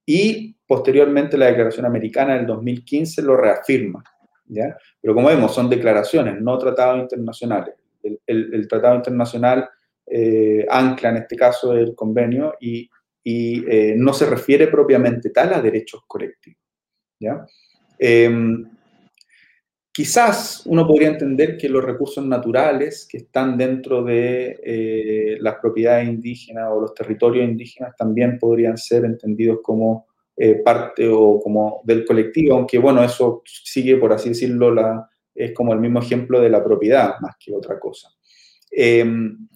[0.05, 4.03] y posteriormente la Declaración Americana del 2015 lo reafirma.
[4.47, 4.75] ¿ya?
[4.99, 7.75] Pero como vemos, son declaraciones, no tratados internacionales.
[8.25, 9.69] El, tratado internacional
[10.05, 12.89] eh, ancla en este caso el convenio y,
[13.29, 16.61] eh, no se refiere propiamente tal a derechos colectivos.
[17.19, 17.45] ¿ya?
[17.99, 18.31] Eh,
[19.97, 26.07] Quizás uno podría entender que los recursos naturales que están dentro de eh, las propiedades
[26.07, 30.05] indígenas o los territorios indígenas también podrían ser entendidos como
[30.35, 34.75] eh, parte o como del colectivo, aunque bueno, eso sigue, por así decirlo,
[35.33, 38.07] es como el mismo ejemplo de la propiedad más que otra cosa.
[38.69, 39.47] Em,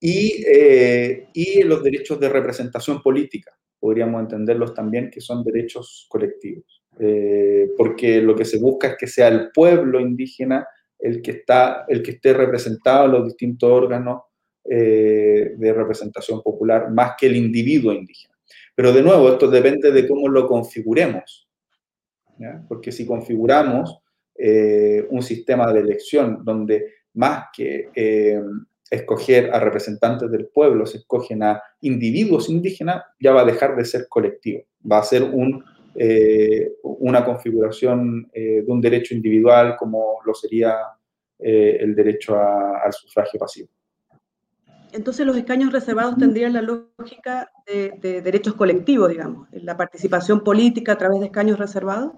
[0.00, 6.79] y, eh, y los derechos de representación política, podríamos entenderlos también que son derechos colectivos.
[6.98, 10.66] Eh, porque lo que se busca es que sea el pueblo indígena
[10.98, 14.22] el que, está, el que esté representado en los distintos órganos
[14.68, 18.34] eh, de representación popular, más que el individuo indígena.
[18.74, 21.48] Pero de nuevo, esto depende de cómo lo configuremos,
[22.68, 24.00] porque si configuramos
[24.36, 27.88] eh, un sistema de elección donde más que
[28.90, 33.84] escoger a representantes del pueblo, se escogen a individuos indígenas, ya va a dejar de
[33.84, 40.18] ser colectivo, va a ser un eh, una configuración eh, de un derecho individual como
[40.24, 40.76] lo sería
[41.38, 43.68] eh, el derecho al sufragio pasivo.
[44.92, 50.92] Entonces los escaños reservados tendrían la lógica de, de, derechos colectivos, digamos, la participación política
[50.92, 52.12] a través de escaños reservados,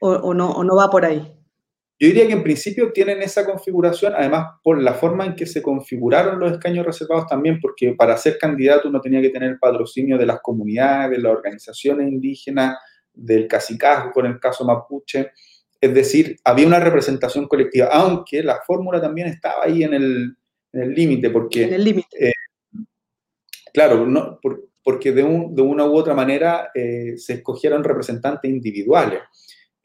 [0.00, 1.32] o, no, o no va por ahí.
[1.98, 5.62] Yo diría que en principio tienen esa configuración, además por la forma en que se
[5.62, 10.18] configuraron los escaños reservados también, porque para ser candidato uno tenía que tener el patrocinio
[10.18, 12.76] de las comunidades, de las organizaciones indígenas,
[13.14, 15.30] del cacicazgo, en el caso mapuche.
[15.80, 20.36] Es decir, había una representación colectiva, aunque la fórmula también estaba ahí en el
[20.72, 21.64] límite, porque...
[21.64, 22.28] En el límite.
[22.28, 22.32] Eh,
[23.72, 24.38] claro, no,
[24.82, 29.20] porque de, un, de, una u otra manera eh, se escogieron representantes individuales.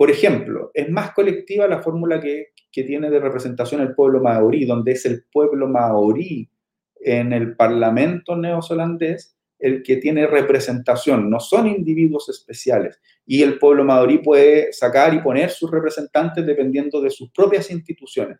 [0.01, 4.65] Por ejemplo, es más colectiva la fórmula que, que, tiene de representación el pueblo maorí,
[4.65, 6.49] donde es el pueblo maorí
[6.95, 12.99] en el parlamento neozelandés el que tiene representación, no son individuos especiales.
[13.27, 18.39] Y el pueblo maorí puede sacar y poner sus representantes dependiendo de sus propias instituciones.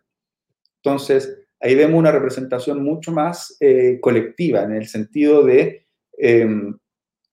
[0.82, 5.86] Entonces, ahí vemos una representación mucho más eh, colectiva, en el sentido de
[6.18, 6.44] eh,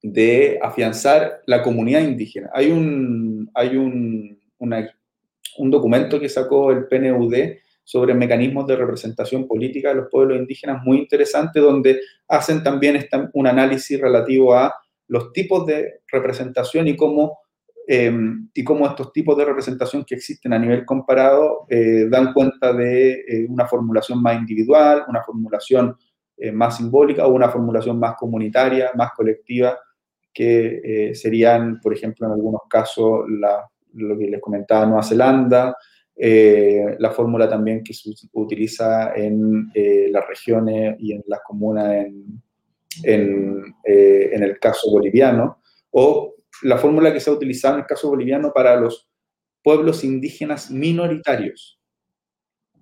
[0.01, 2.49] de afianzar la comunidad indígena.
[2.53, 7.35] Hay un, hay un, un documento que sacó el PNUD
[7.83, 13.47] sobre mecanismos de representación política de los pueblos indígenas muy interesante, donde hacen también un
[13.47, 14.73] análisis relativo a
[15.07, 17.39] los tipos de representación y cómo,
[17.87, 18.15] eh,
[18.53, 23.13] y cómo estos tipos de representación que existen a nivel comparado eh, dan cuenta de
[23.27, 25.97] eh, una formulación más individual, una formulación
[26.37, 29.77] eh, más simbólica o una formulación más comunitaria, más colectiva
[30.33, 35.75] que eh, serían, por ejemplo, en algunos casos, la, lo que les comentaba Nueva Zelanda,
[36.21, 41.93] eh, la fórmula también que se utiliza en eh, las regiones y en las comunas
[41.93, 42.41] en,
[43.03, 45.61] en, eh, en, el caso boliviano,
[45.91, 49.09] o la fórmula que se ha utilizado en el caso boliviano para los
[49.63, 51.79] pueblos indígenas minoritarios,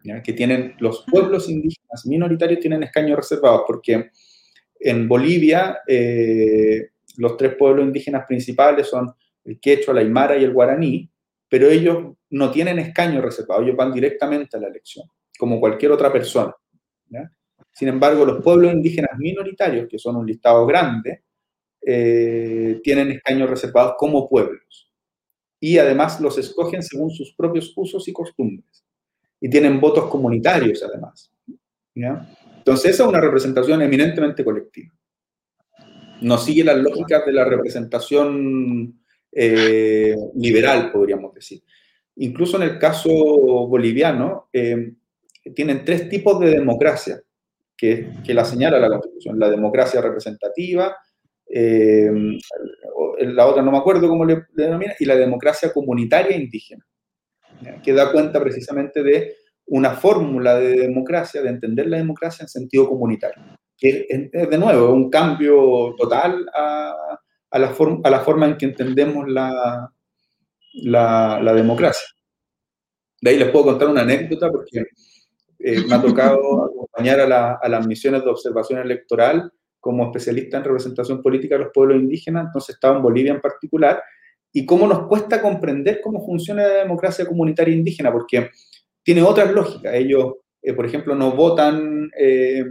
[0.03, 0.23] ¿ya?
[0.23, 4.10] que tienen, los pueblos indígenas minoritarios tienen escaños reservados, porque
[4.79, 10.53] en Bolivia eh, los tres pueblos indígenas principales son el quechua, la aymara y el
[10.53, 11.10] guaraní,
[11.49, 16.12] pero ellos no tienen escaño reservado, ellos van directamente a la elección, como cualquier otra
[16.12, 16.53] persona.
[17.71, 21.23] Sin embargo, los pueblos indígenas minoritarios, que son un listado grande,
[21.80, 24.91] eh, tienen escaños reservados como pueblos.
[25.60, 28.84] Y además los escogen según sus propios usos y costumbres.
[29.39, 31.32] Y tienen votos comunitarios, además.
[32.58, 34.96] Entonces, esa es una representación eminentemente colectiva.
[36.21, 38.99] No sigue las lógicas de la representación
[39.32, 41.62] eh, liberal, podríamos decir.
[42.15, 44.93] Incluso en el caso boliviano, eh,
[45.53, 47.21] tienen tres tipos de democracia
[47.77, 49.39] que, la señala la Constitución.
[49.39, 50.95] La democracia representativa,
[51.47, 52.12] eh,
[53.19, 56.86] la otra no me acuerdo cómo le, denomina, y la democracia comunitaria indígena,
[57.84, 59.36] que da cuenta precisamente de
[59.67, 63.43] una fórmula de democracia, de entender la democracia en sentido comunitario,
[63.77, 67.19] que es, de nuevo un cambio total a,
[67.51, 69.91] la, a la forma en que entendemos la,
[70.73, 72.07] la, democracia.
[73.21, 74.85] De ahí les puedo contar una anécdota porque
[75.59, 80.63] eh, me ha tocado acompañar a, a, las misiones de observación electoral como especialista en
[80.63, 84.01] representación política de los pueblos indígenas, entonces estaba en Bolivia en particular,
[84.51, 88.49] y cómo nos cuesta comprender cómo funciona la democracia comunitaria indígena, porque
[89.03, 89.93] tiene otras lógicas.
[89.93, 90.33] Ellos,
[90.67, 92.62] eh, por ejemplo, no votan, eh,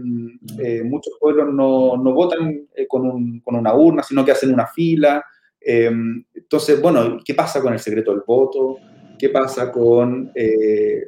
[0.58, 5.24] eh, muchos pueblos no, no votan con, con, una urna, sino que hacen una fila.
[5.58, 8.76] entonces, bueno, ¿qué pasa con el secreto del voto?
[9.18, 10.30] ¿Qué pasa con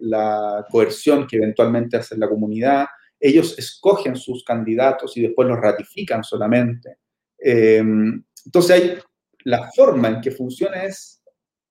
[0.00, 2.86] la coerción que eventualmente hace la comunidad?
[3.20, 6.96] Ellos escogen sus candidatos y después los ratifican solamente.
[7.38, 8.98] entonces, hay,
[9.44, 11.22] la forma en que funciona es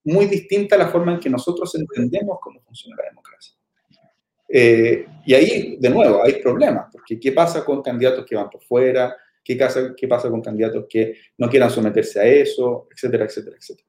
[0.04, 3.57] muy distinta a la forma en que nosotros entendemos cómo funciona la democracia.
[4.48, 8.64] Eh, y ahí, de nuevo, hay problemas, porque ¿qué pasa con candidatos que van por
[8.64, 9.16] fuera?
[9.44, 12.88] ¿Qué pasa, ¿Qué pasa con candidatos que no quieran someterse a eso?
[12.92, 13.88] Etcétera, etcétera, etcétera.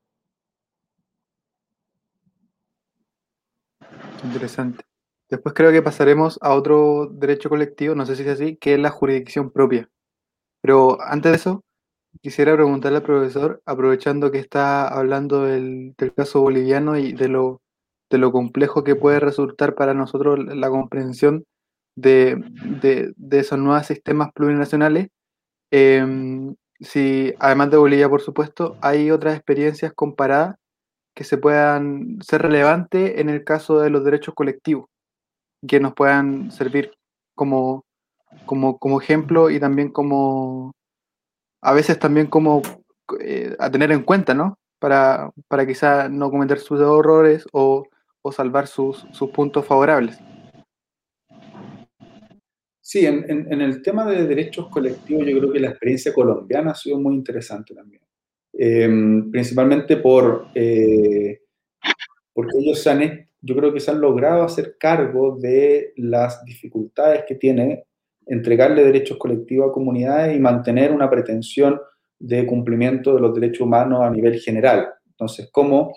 [4.24, 4.84] Interesante.
[5.30, 8.80] Después creo que pasaremos a otro derecho colectivo, no sé si es así, que es
[8.80, 9.88] la jurisdicción propia.
[10.60, 11.64] Pero antes de eso,
[12.20, 17.62] Quisiera preguntarle al profesor, aprovechando que está hablando del, caso boliviano y de lo,
[18.10, 21.44] de lo complejo que puede resultar para nosotros la comprensión
[21.96, 22.40] de,
[23.30, 25.08] esos nuevos sistemas plurinacionales,
[25.70, 30.56] em, si además de Bolivia, por supuesto, hay otras experiencias comparadas
[31.14, 34.86] que se puedan ser relevantes en el caso de los derechos colectivos,
[35.66, 36.92] que nos puedan servir
[37.34, 37.84] como,
[38.46, 40.72] como, como ejemplo y también como,
[41.62, 42.62] a veces también como
[43.20, 44.58] eh, a tener en cuenta, ¿no?
[44.78, 47.84] Para, para quizá no cometer sus errores o,
[48.32, 50.18] salvar sus, puntos favorables.
[52.80, 56.98] Sí, en, el tema de derechos colectivos yo creo que la experiencia colombiana ha sido
[56.98, 58.02] muy interesante también.
[58.52, 61.40] Em, principalmente por, eh,
[62.32, 67.34] porque ellos han, yo creo que se han logrado hacer cargo de las dificultades que
[67.34, 67.84] tiene
[68.28, 71.80] entregarle derechos colectivos a comunidades y mantener una pretensión
[72.18, 74.88] de cumplimiento de los derechos humanos a nivel general.
[75.06, 75.94] Entonces, cómo,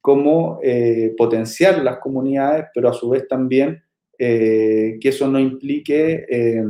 [0.00, 3.82] cómo eh, potenciar las comunidades, pero a su vez también
[4.18, 6.64] eh, que eso no implique eh,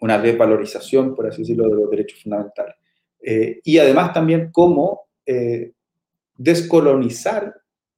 [0.00, 2.76] una desvalorización, por así decirlo, de los derechos fundamentales.
[3.64, 5.08] y además también cómo
[6.36, 7.54] descolonizar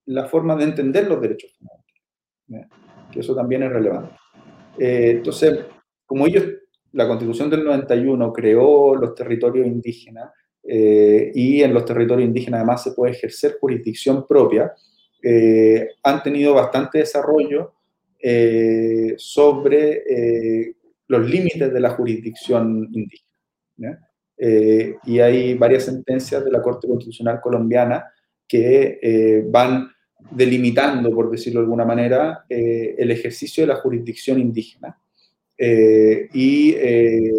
[0.07, 2.69] la forma de entender los derechos fundamentales,
[3.13, 4.15] que eso también es relevante.
[4.79, 5.67] entonces,
[6.07, 6.45] como ellos,
[6.93, 10.31] la constitución del 91 creó los territorios indígenas
[10.69, 14.73] eh, y en los territorios indígenas además se puede ejercer jurisdicción propia,
[15.23, 17.73] eh, han tenido bastante desarrollo
[18.21, 20.75] eh, sobre
[21.07, 24.05] los límites de la jurisdicción indígena.
[25.07, 28.05] y hay varias sentencias de la Corte Constitucional colombiana
[28.47, 29.89] que van
[30.31, 34.99] delimitando, por decirlo de alguna manera, el ejercicio de la jurisdicción indígena.
[35.59, 37.33] Eh, y, eh,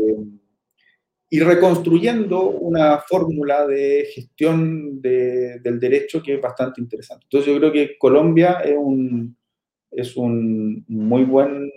[1.29, 7.25] y, reconstruyendo una fórmula de gestión del derecho que es bastante interesante.
[7.25, 9.37] Entonces yo creo que Colombia es un,
[9.91, 11.71] es un muy buen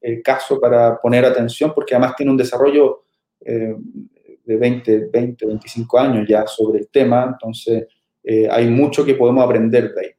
[0.00, 3.02] eh, caso para poner atención porque además tiene un desarrollo
[3.38, 7.86] de 20, 20, 25 años ya sobre el tema, entonces
[8.50, 10.10] hay mucho que podemos aprender de ahí.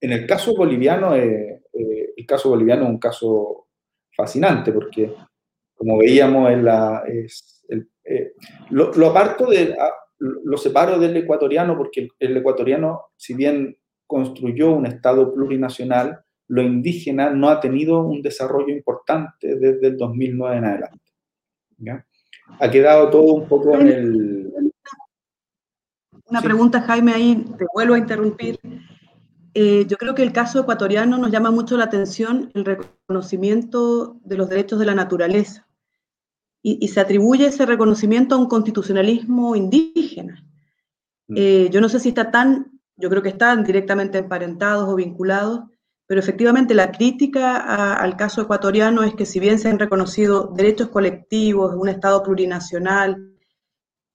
[0.00, 1.14] en el caso boliviano,
[2.16, 3.66] el caso boliviano es un caso
[4.16, 5.12] fascinante porque,
[5.76, 7.56] como veíamos, en la, es
[8.08, 8.32] eh,
[8.70, 14.86] lo, aparto de, ah, lo separo del ecuatoriano porque el, ecuatoriano, si bien construyó un
[14.86, 21.04] Estado plurinacional, lo indígena no ha tenido un desarrollo importante desde el 2009 en adelante.
[22.60, 24.72] Ha quedado todo un poco en el...
[26.28, 28.58] Una pregunta, Jaime, ahí te vuelvo a interrumpir.
[29.54, 34.36] Eh, yo creo que el caso ecuatoriano nos llama mucho la atención el reconocimiento de
[34.36, 35.65] los derechos de la naturaleza.
[36.68, 40.44] Y, se atribuye ese reconocimiento a un constitucionalismo indígena.
[41.28, 41.34] Mm.
[41.36, 45.60] Eh, yo no sé si está tan, yo creo que están directamente emparentados o vinculados,
[46.08, 50.88] pero efectivamente la crítica al caso ecuatoriano es que si bien se han reconocido derechos
[50.88, 53.32] colectivos, un Estado plurinacional,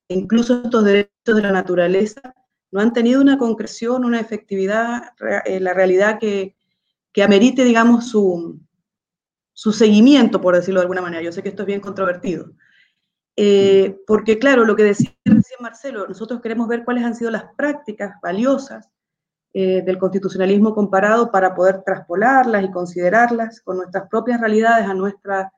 [0.10, 2.34] incluso estos derechos de la naturaleza,
[2.70, 5.14] no han tenido una concreción, una efectividad,
[5.46, 6.58] eh, la realidad que,
[7.14, 8.60] que amerite, digamos, su,
[9.54, 11.24] su seguimiento, por decirlo de alguna manera.
[11.24, 12.52] Yo sé que esto es bien controvertido.
[13.36, 17.46] Eh, porque claro, lo que decía recién Marcelo, nosotros queremos ver cuáles han sido las
[17.56, 18.90] prácticas valiosas
[19.54, 25.52] eh, del constitucionalismo comparado para poder traspolarlas y considerarlas con nuestras propias realidades a, nuestra,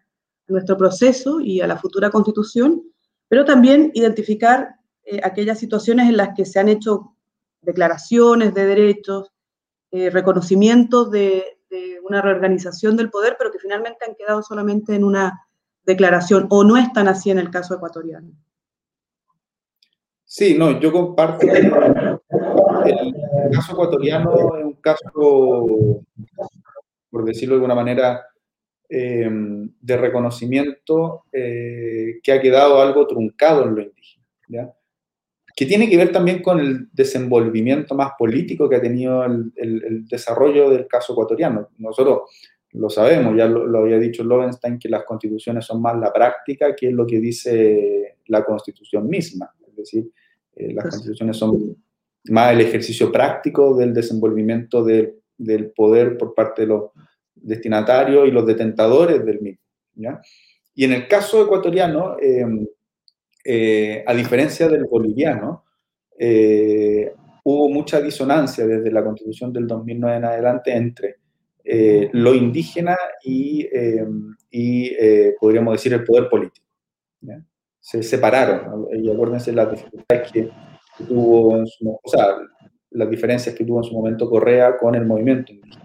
[0.48, 2.82] nuestro proceso y a la futura constitución,
[3.28, 7.16] pero también identificar eh, aquellas situaciones en las que se han hecho
[7.62, 9.32] declaraciones de derechos,
[9.92, 11.60] eh, reconocimientos de
[12.04, 15.48] una reorganización del poder, pero que finalmente han quedado solamente en una
[15.86, 18.32] declaración o no están así en el caso ecuatoriano.
[20.24, 21.72] Sí, no, yo comparto el,
[23.52, 26.02] caso ecuatoriano es un caso,
[27.10, 28.26] por decirlo de alguna manera,
[28.90, 34.74] em, de reconocimiento eh, que ha quedado algo truncado en lo indígena,
[35.56, 40.70] que tiene que ver también con el desenvolvimiento más político que ha tenido el, desarrollo
[40.70, 41.70] del caso ecuatoriano.
[41.78, 42.22] Nosotros
[42.72, 46.88] lo sabemos, ya lo, había dicho Lovenstein, que las constituciones son más la práctica que
[46.88, 49.52] es lo que dice la constitución misma.
[49.68, 50.10] Es decir,
[50.56, 51.78] eh, las constituciones son
[52.26, 56.92] más el ejercicio práctico del desenvolvimiento del poder por parte de los
[57.36, 59.62] destinatarios y los detentadores del mismo.
[60.76, 62.66] Y en el caso ecuatoriano, em,
[63.44, 65.66] eh, a diferencia del boliviano,
[66.18, 67.14] eh,
[67.44, 71.16] hubo mucha disonancia desde la constitución del 2009 en adelante entre
[71.64, 74.92] eh, lo indígena y, em, y
[75.40, 76.66] podríamos decir, el poder político.
[77.80, 80.50] Se separaron, y acuérdense las dificultades que
[81.06, 82.38] tuvo en su, o sea,
[82.92, 85.84] las diferencias que tuvo en su momento Correa con el movimiento indígena.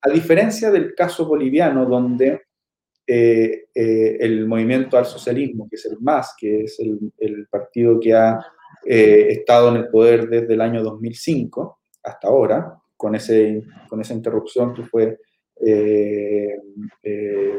[0.00, 2.47] A diferencia del caso boliviano, donde
[3.10, 7.98] eh, eh, el movimiento al socialismo, que es el MAS, que es el, el partido
[7.98, 8.38] que ha
[8.84, 14.14] eh, estado en el poder desde el año 2005 hasta ahora, con, ese, con esa
[14.14, 15.18] interrupción que fue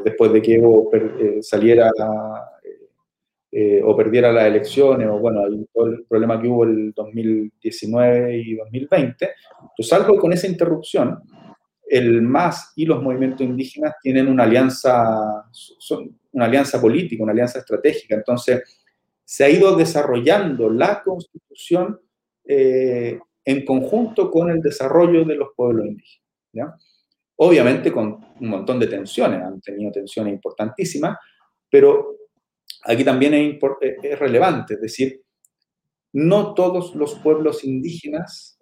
[0.06, 0.90] después de que Evo
[1.42, 1.92] saliera
[3.52, 5.68] eh, o perdiera las elecciones, o bueno, el
[6.08, 9.28] problema que hubo el 2019 y 2020.
[9.62, 11.18] Entonces, algo con esa interrupción,
[11.90, 17.60] el MAS y los movimientos indígenas tienen una alianza, son una alianza política, una alianza
[17.60, 18.16] estratégica.
[18.16, 18.62] Entonces,
[19.26, 22.00] se ha ido desarrollando la constitución
[22.46, 26.84] eh, en conjunto con el desarrollo de los pueblos indígenas.
[27.36, 31.18] Obviamente con un montón de tensiones, han tenido tensiones importantísimas,
[31.70, 32.18] pero
[32.84, 35.22] aquí también es, relevante, es decir,
[36.14, 38.60] no todos los pueblos indígenas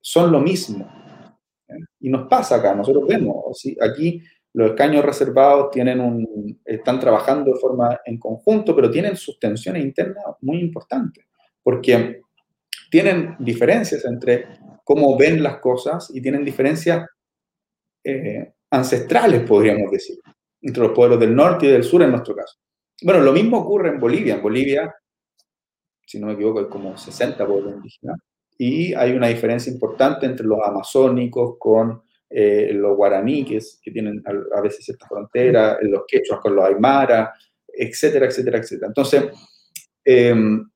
[0.00, 1.07] son lo mismo.
[2.00, 3.36] Y nos pasa acá, nosotros vemos,
[3.80, 4.22] aquí
[4.54, 9.84] los escaños reservados tienen un, están trabajando de forma en conjunto, pero tienen sus tensiones
[9.84, 11.24] internas muy importantes,
[11.62, 12.22] porque
[12.90, 14.46] tienen diferencias entre
[14.84, 17.06] cómo ven las cosas y tienen diferencias
[18.02, 20.18] eh, ancestrales, podríamos decir,
[20.62, 22.58] entre los pueblos del norte y del sur en nuestro caso.
[23.02, 24.36] Bueno, lo mismo ocurre en Bolivia.
[24.36, 24.94] En Bolivia,
[26.06, 28.18] si no me equivoco, hay como 60 pueblos indígenas.
[28.58, 34.60] Y hay una diferencia importante entre los amazónicos con eh, los guaraníes, que tienen a,
[34.60, 37.32] veces esta frontera, los quechuas con los aymara,
[37.66, 38.88] etcétera, etcétera, etcétera.
[38.88, 39.24] Entonces,
[40.04, 40.68] em,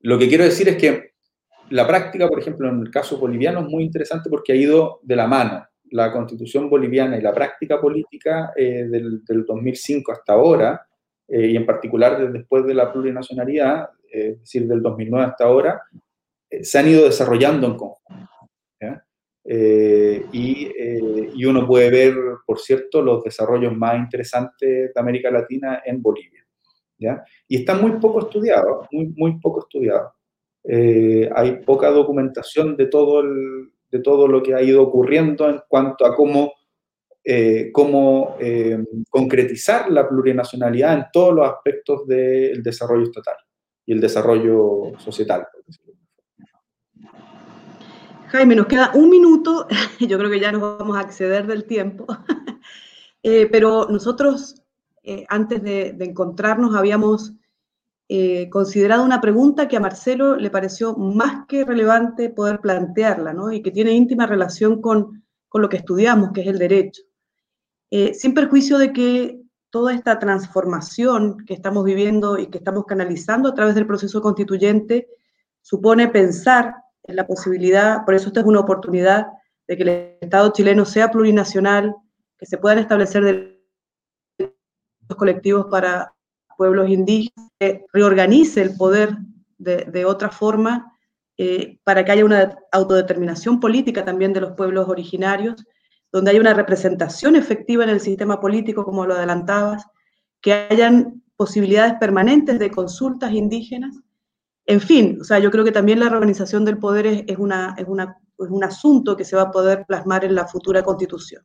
[0.00, 1.12] lo que quiero decir es que
[1.70, 5.16] la práctica, por ejemplo, en el caso boliviano es muy interesante porque ha ido de
[5.16, 5.64] la mano.
[5.90, 10.88] La constitución boliviana y la práctica política eh, del, del 2005 hasta ahora
[11.28, 15.82] eh, y en particular después de la plurinacionalidad, eh, es decir, del 2009 hasta ahora,
[15.92, 15.98] eh,
[16.62, 18.24] se han ido desarrollando en conjunto.
[20.30, 20.68] Y,
[21.34, 22.14] y, uno puede ver,
[22.46, 26.44] por cierto, los desarrollos más interesantes de América Latina en Bolivia.
[27.48, 30.12] Y están muy poco estudiados, muy, muy poco estudiados.
[30.64, 36.14] hay poca documentación de todo, de todo lo que ha ido ocurriendo en cuanto a
[36.14, 36.52] cómo
[37.30, 43.34] eh, cómo eh, concretizar la plurinacionalidad en todos los aspectos del desarrollo estatal
[43.84, 45.46] y el desarrollo societal.
[48.30, 49.66] Jaime, nos queda un minuto,
[50.00, 52.06] yo creo que ya nos vamos a acceder del tiempo,
[53.22, 54.54] eh, pero nosotros
[55.30, 57.32] antes de, de, encontrarnos habíamos
[58.50, 63.50] considerado una pregunta que a Marcelo le pareció más que relevante poder plantearla, ¿no?
[63.50, 67.02] y que tiene íntima relación con, con lo que estudiamos, que es el derecho.
[67.90, 73.48] Eh, sin perjuicio de que toda esta transformación que estamos viviendo y que estamos canalizando
[73.48, 75.08] a través del proceso constituyente
[75.62, 76.74] supone pensar
[77.08, 79.26] en la posibilidad, por eso esta es una oportunidad
[79.66, 79.88] de que el
[80.20, 81.96] Estado chileno sea plurinacional,
[82.38, 84.52] que se puedan establecer derechos
[85.16, 86.14] colectivos para
[86.56, 89.16] pueblos indígenas, que reorganice el poder
[89.56, 90.92] de, otra forma
[91.36, 95.64] eh, para que haya una autodeterminación política también de los pueblos originarios,
[96.12, 99.86] donde haya una representación efectiva en el sistema político, como lo adelantabas,
[100.40, 103.94] que hayan posibilidades permanentes de consultas indígenas.
[104.68, 109.16] En fin, o sea, yo creo que también la reorganización del poder es, un asunto
[109.16, 111.42] que se va a poder plasmar en la futura constitución.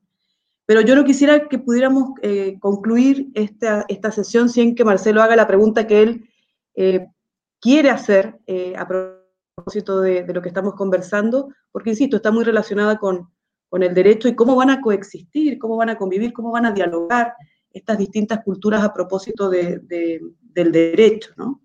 [0.65, 5.47] Pero yo no quisiera que pudiéramos eh, concluir esta, sesión sin que Marcelo haga la
[5.47, 6.29] pregunta que él
[6.75, 7.07] eh,
[7.61, 12.97] quiere hacer eh, a propósito de, lo que estamos conversando, porque, insisto, está muy relacionada
[12.97, 13.29] con,
[13.71, 17.33] el derecho y cómo van a coexistir, cómo van a convivir, cómo van a dialogar
[17.71, 19.79] estas distintas culturas a propósito de,
[20.41, 21.62] del derecho, ¿no?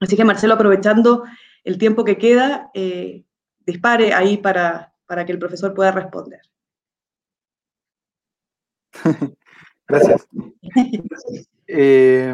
[0.00, 1.24] Así que Marcelo, aprovechando
[1.64, 3.24] el tiempo que queda, eh,
[3.66, 6.40] dispare ahí para, para que el profesor pueda responder.
[9.88, 10.26] Gracias.
[11.68, 12.32] Eh,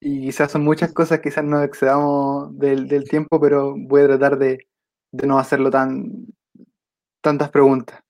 [0.00, 4.66] y quizás son muchas cosas, quizás no excedamos del, tiempo, pero voy a tratar de,
[5.12, 6.26] no hacerlo tan
[7.20, 8.02] tantas preguntas.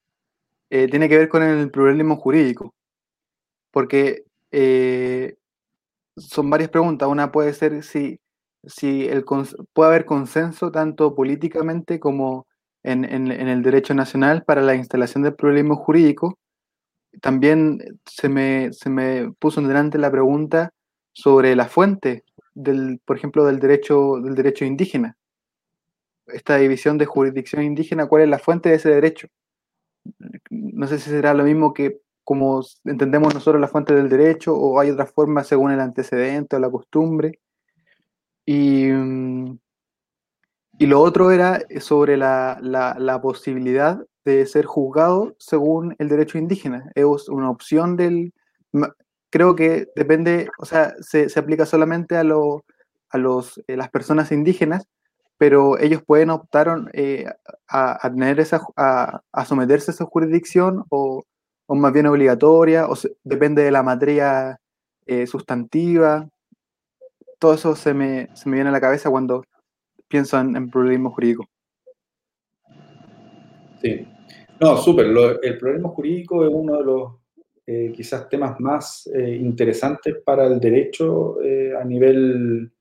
[0.71, 2.75] Eh, tiene que ver con el pluralismo jurídico,
[3.71, 4.25] porque
[6.17, 7.11] son varias preguntas.
[7.11, 8.19] Una puede ser si,
[8.69, 9.25] si el,
[9.73, 12.47] puede haber consenso tanto políticamente como
[12.83, 16.39] en, en, el derecho nacional para la instalación del pluralismo jurídico.
[17.21, 20.73] También se me, se me puso en delante la pregunta
[21.13, 25.17] sobre la fuente del, por ejemplo, del derecho, del derecho indígena.
[26.27, 29.29] Esta división de jurisdicción indígena, ¿cuál es la fuente de ese derecho?
[30.51, 34.79] No sé si será lo mismo que como entendemos nosotros la fuente del derecho o
[34.79, 37.41] hay otra forma según el antecedente o la costumbre.
[38.51, 39.59] Y, mm,
[40.79, 46.91] y lo otro era sobre la, la, posibilidad de ser juzgado según el derecho indígena.
[46.95, 48.33] Es una opción del,
[49.29, 52.65] creo que depende, o sea, se, se aplica solamente a, lo,
[53.11, 54.87] a los, eh, las personas indígenas,
[55.37, 57.27] pero ellos pueden optar eh,
[57.69, 61.23] a, tener esa, a, someterse a esa jurisdicción o,
[61.67, 62.95] o más bien obligatoria, o
[63.25, 64.59] depende de la materia
[65.05, 66.31] eh, sustantiva.
[67.39, 69.45] Todo eso se me, se me, viene a la cabeza cuando
[70.09, 71.47] pienso en, en pluralismo jurídico.
[73.81, 74.07] Sí.
[74.61, 75.07] No, súper.
[75.43, 77.13] El pluralismo jurídico es uno de los
[77.71, 82.73] eh, quizás temas más eh, interesantes para el derecho eh, a, nivel,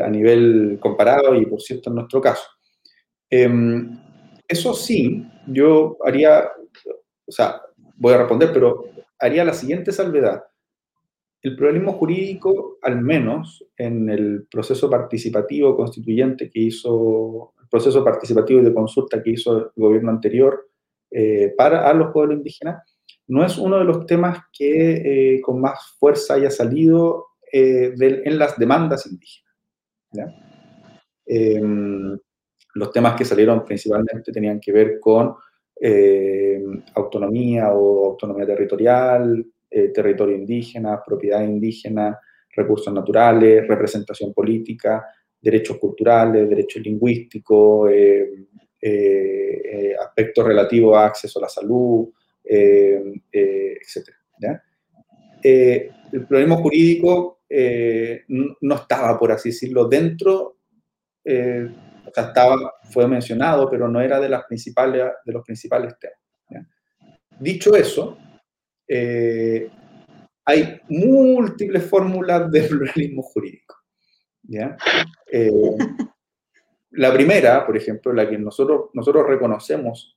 [0.00, 2.48] a nivel comparado y, por cierto, en nuestro caso.
[3.28, 3.98] Em,
[4.46, 6.48] eso sí, yo haría,
[7.26, 7.60] o sea,
[7.96, 8.84] voy a responder, pero
[9.18, 10.44] haría la siguiente salvedad.
[11.42, 18.60] El pluralismo jurídico, al menos en el proceso participativo constituyente que hizo, el proceso participativo
[18.60, 20.68] y de consulta que hizo el gobierno anterior
[21.58, 22.82] para a los pueblos indígenas,
[23.28, 28.38] no es uno de los temas que eh, con más fuerza haya salido eh, en
[28.38, 30.34] las demandas indígenas.
[31.24, 32.18] Em,
[32.74, 35.34] los temas que salieron principalmente tenían que ver con
[36.94, 42.18] autonomía o autonomía territorial, eh, territorio indígena, propiedad indígena,
[42.54, 45.06] recursos naturales, representación política,
[45.40, 48.46] derechos culturales, derechos lingüísticos, em,
[50.00, 52.08] aspectos relativos a acceso a la salud,
[52.44, 54.08] eh, eh, etc.
[55.42, 57.40] Eh, el problema jurídico
[58.28, 60.58] no estaba, por así decirlo, dentro,
[61.24, 66.66] o sea, estaba, fue mencionado, pero no era de, las principales, de los principales temas.
[67.38, 68.16] Dicho eso,
[68.88, 73.76] hay múltiples fórmulas de pluralismo jurídico.
[76.90, 80.16] la primera, por ejemplo, la que nosotros, nosotros reconocemos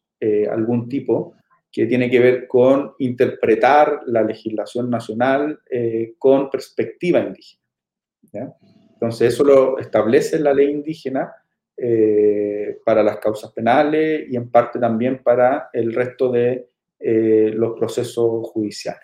[0.50, 1.36] algún tipo,
[1.76, 8.56] que tiene que ver con interpretar la legislación nacional eh, con perspectiva indígena.
[8.94, 11.34] Entonces, eso lo establece la ley indígena
[11.76, 17.78] eh, para las causas penales y en parte también para el resto de eh, los
[17.78, 19.02] procesos judiciales.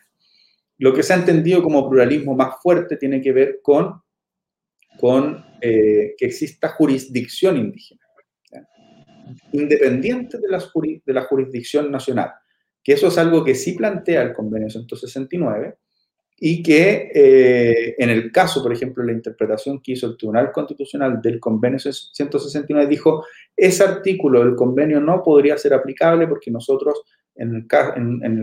[0.77, 4.01] Lo que se ha entendido como pluralismo más fuerte tiene que ver con,
[4.99, 8.01] con que exista jurisdicción indígena,
[9.51, 12.31] independiente de la, de la jurisdicción nacional
[12.83, 15.77] que eso es algo que sí plantea el convenio 169
[16.43, 21.21] y que eh, en el caso, por ejemplo, la interpretación que hizo el Tribunal Constitucional
[21.21, 23.25] del convenio 169 dijo,
[23.55, 27.03] ese artículo del convenio no podría ser aplicable porque nosotros,
[27.35, 27.67] en el,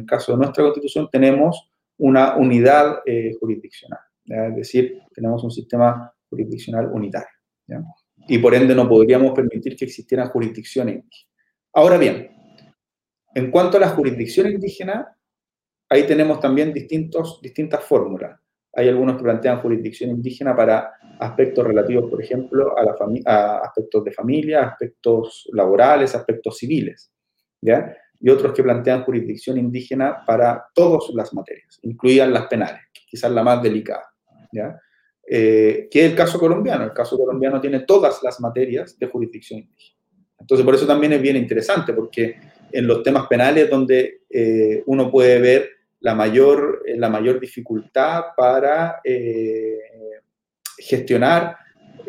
[0.07, 6.91] caso, de nuestra constitución, tenemos una unidad eh, jurisdiccional, es decir, tenemos un sistema jurisdiccional
[6.93, 7.29] unitario.
[8.29, 11.05] Y por ende no podríamos permitir que existieran jurisdicciones.
[11.73, 12.31] Ahora bien,
[13.35, 15.17] En cuanto a la jurisdicción indígena,
[15.89, 18.41] ahí tenemos también distintos, distintas fórmulas.
[18.75, 24.05] Hay algunos que plantean jurisdicción indígena para aspectos relativos, por ejemplo, a, la a aspectos
[24.05, 27.13] de familia, aspectos laborales, aspectos civiles.
[27.61, 27.95] ¿ya?
[28.21, 33.43] Y otros que plantean jurisdicción indígena para todas las materias, incluidas las penales, quizás la
[33.43, 34.13] más delicada.
[34.53, 34.79] ¿ya?
[35.31, 36.85] Eh, que es el caso colombiano.
[36.85, 39.99] El caso colombiano tiene todas las materias de jurisdicción indígena.
[40.41, 42.37] Entonces, por eso también es bien interesante, porque
[42.73, 45.69] en los temas penales donde eh, uno puede ver
[46.01, 49.79] la mayor, la mayor dificultad para eh,
[50.79, 51.57] gestionar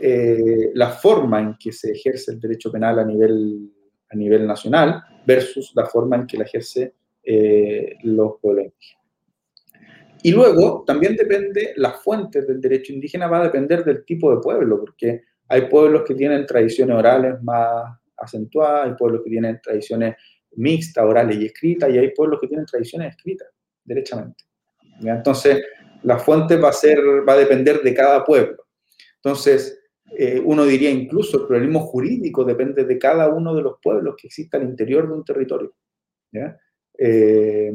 [0.02, 3.70] la forma en que se ejerce el derecho penal a nivel,
[4.10, 6.94] a nivel nacional versus la forma en que la ejerce
[8.04, 8.74] los pueblos.
[10.22, 14.42] Y luego también depende, las fuentes del derecho indígena va a depender del tipo de
[14.42, 20.16] pueblo, porque hay pueblos que tienen tradiciones orales más acentuadas, hay pueblos que tienen tradiciones
[20.56, 23.48] mixtas, orales y escritas, y hay pueblos que tienen tradiciones escritas,
[23.84, 24.44] derechamente.
[25.02, 25.64] Entonces,
[26.04, 28.66] la fuente va a, ser, va a depender de cada pueblo.
[29.16, 29.80] Entonces,
[30.18, 34.28] eh, uno diría incluso el pluralismo jurídico depende de cada uno de los pueblos que
[34.28, 35.76] exista al interior de un territorio.
[36.98, 37.72] Eh,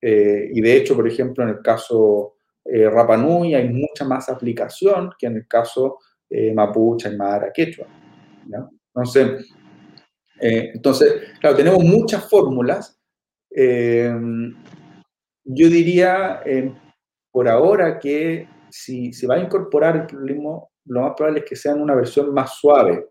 [0.00, 5.10] eh, y de hecho, por ejemplo, en el caso Rapa Nui hay mucha más aplicación
[5.18, 5.98] que en el caso
[6.54, 7.86] Mapuche, Aymara, Quechua.
[8.86, 9.52] Entonces,
[10.40, 12.98] entonces, claro, tenemos muchas fórmulas.
[13.50, 14.14] yo
[15.44, 16.42] diría,
[17.30, 21.56] por ahora, que si se va a incorporar el pluralismo, lo más probable es que
[21.56, 23.08] sea en una versión más suave.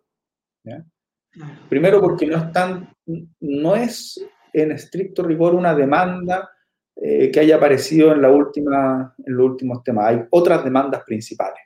[1.70, 2.94] Primero porque no es, tan,
[3.40, 6.52] no es en estricto rigor una demanda
[6.96, 10.06] eh, que haya aparecido en, la última, en los últimos temas.
[10.06, 11.62] Hay otras demandas principales.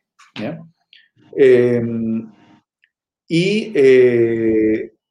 [1.35, 1.81] Eh,
[3.27, 3.73] y,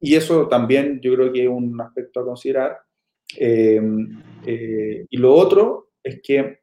[0.01, 2.79] y, eso también yo creo que es un aspecto a considerar.
[3.39, 3.81] Eh,
[5.11, 6.61] y lo otro es que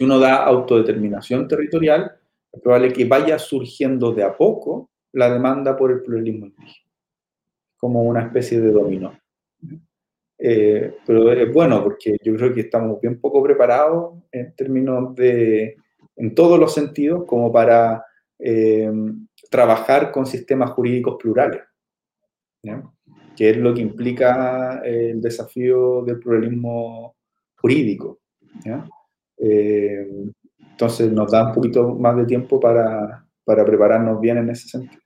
[0.00, 2.10] si uno da autodeterminación territorial,
[2.50, 6.90] es probable que vaya surgiendo de a poco la demanda por el pluralismo indígena,
[7.76, 9.12] como una especie de dominó.
[10.38, 15.76] Eh, pero es bueno porque yo creo que estamos bien poco preparados en términos de,
[16.16, 18.02] en todos los sentidos, como para
[18.38, 18.90] eh,
[19.50, 21.60] trabajar con sistemas jurídicos plurales,
[23.36, 27.16] que es lo que implica el desafío del pluralismo
[27.56, 28.20] jurídico.
[29.42, 30.06] Eh,
[30.72, 35.00] entonces nos da un poquito más de tiempo para, para prepararnos bien en ese sentido.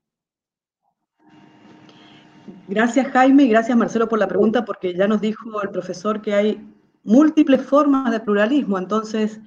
[2.69, 6.35] Gracias Jaime y gracias Marcelo por la pregunta, porque ya nos dijo el profesor que
[6.35, 6.67] hay
[7.03, 9.39] múltiples formas de pluralismo, entonces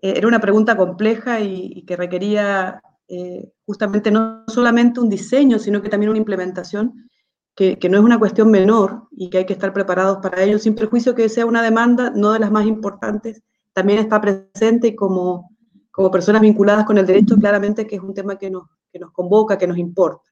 [0.00, 5.82] eh, era una pregunta compleja y, que requería eh, justamente no solamente un diseño, sino
[5.82, 7.08] que también una implementación,
[7.54, 10.74] que, no es una cuestión menor y que hay que estar preparados para ello, sin
[10.74, 13.42] prejuicio que sea una demanda no de las más importantes,
[13.72, 15.50] también está presente y como,
[15.90, 19.12] como personas vinculadas con el derecho, claramente que es un tema que nos, que nos
[19.12, 20.22] convoca, que nos importa.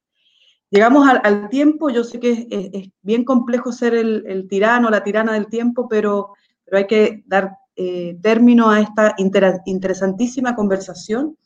[0.71, 5.33] Llegamos al, tiempo, yo sé que es, bien complejo ser el, el, tirano, la tirana
[5.33, 6.35] del tiempo, pero,
[6.65, 11.37] pero hay que dar eh, término a esta interesantísima conversación.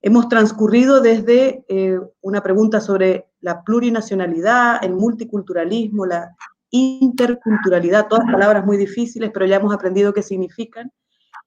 [0.00, 6.34] Hemos transcurrido desde eh, una pregunta sobre la plurinacionalidad, el multiculturalismo, la
[6.70, 10.90] interculturalidad, todas palabras muy difíciles, pero ya hemos aprendido qué significan.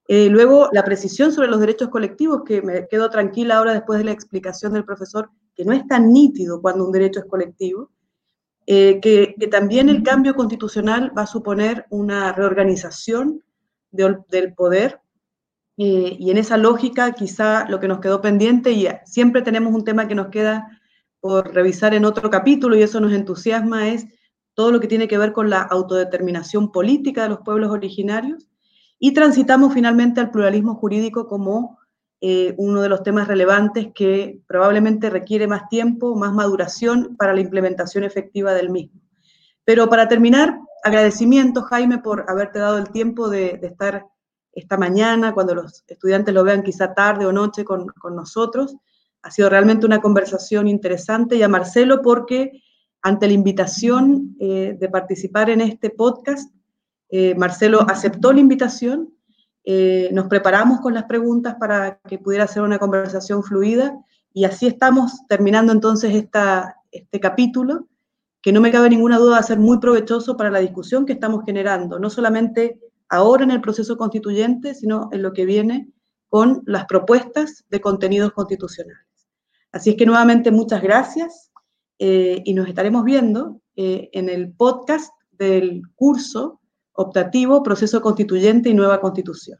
[0.09, 4.05] Eh, luego, la precisión sobre los derechos colectivos, que me quedo tranquila ahora después de
[4.05, 7.91] la explicación del profesor, que no es tan nítido cuando un derecho es colectivo,
[8.65, 13.43] eh, que, también el cambio constitucional va a suponer una reorganización
[13.91, 15.01] del poder,
[15.77, 19.83] eh, y en esa lógica quizá lo que nos quedó pendiente, y siempre tenemos un
[19.83, 20.79] tema que nos queda
[21.19, 24.07] por revisar en otro capítulo, y eso nos entusiasma, es
[24.53, 28.47] todo lo que tiene que ver con la autodeterminación política de los pueblos originarios,
[28.99, 31.77] y transitamos finalmente al pluralismo jurídico como
[32.19, 37.41] eh, uno de los temas relevantes que probablemente requiere más tiempo, más maduración para la
[37.41, 38.99] implementación efectiva del mismo.
[39.63, 44.07] Pero para terminar, agradecimiento, Jaime, por haberte dado el tiempo de, estar
[44.51, 48.75] esta mañana, cuando los estudiantes lo vean quizá tarde o noche con, nosotros.
[49.21, 52.63] Ha sido realmente una conversación interesante y a Marcelo porque
[53.03, 56.51] ante la invitación eh, de participar en este podcast,
[57.09, 59.13] eh, Marcelo aceptó la invitación,
[59.63, 63.97] eh, nos preparamos con las preguntas para que pudiera ser una conversación fluida
[64.33, 67.87] y así estamos terminando entonces esta, este capítulo,
[68.41, 71.13] que no me cabe ninguna duda va a ser muy provechoso para la discusión que
[71.13, 72.79] estamos generando, no solamente
[73.09, 75.89] ahora en el proceso constituyente, sino en lo que viene
[76.29, 79.05] con las propuestas de contenidos constitucionales.
[79.71, 81.51] Así es que nuevamente muchas gracias
[81.99, 86.59] eh, y nos estaremos viendo en el podcast del curso
[86.97, 89.59] optativo Proceso Constituyente y Nueva Constitución.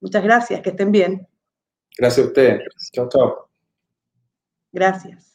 [0.00, 1.26] Muchas gracias, que estén bien.
[1.96, 2.90] Gracias a ustedes.
[2.92, 3.48] Chao, chao.
[4.72, 5.31] Gracias.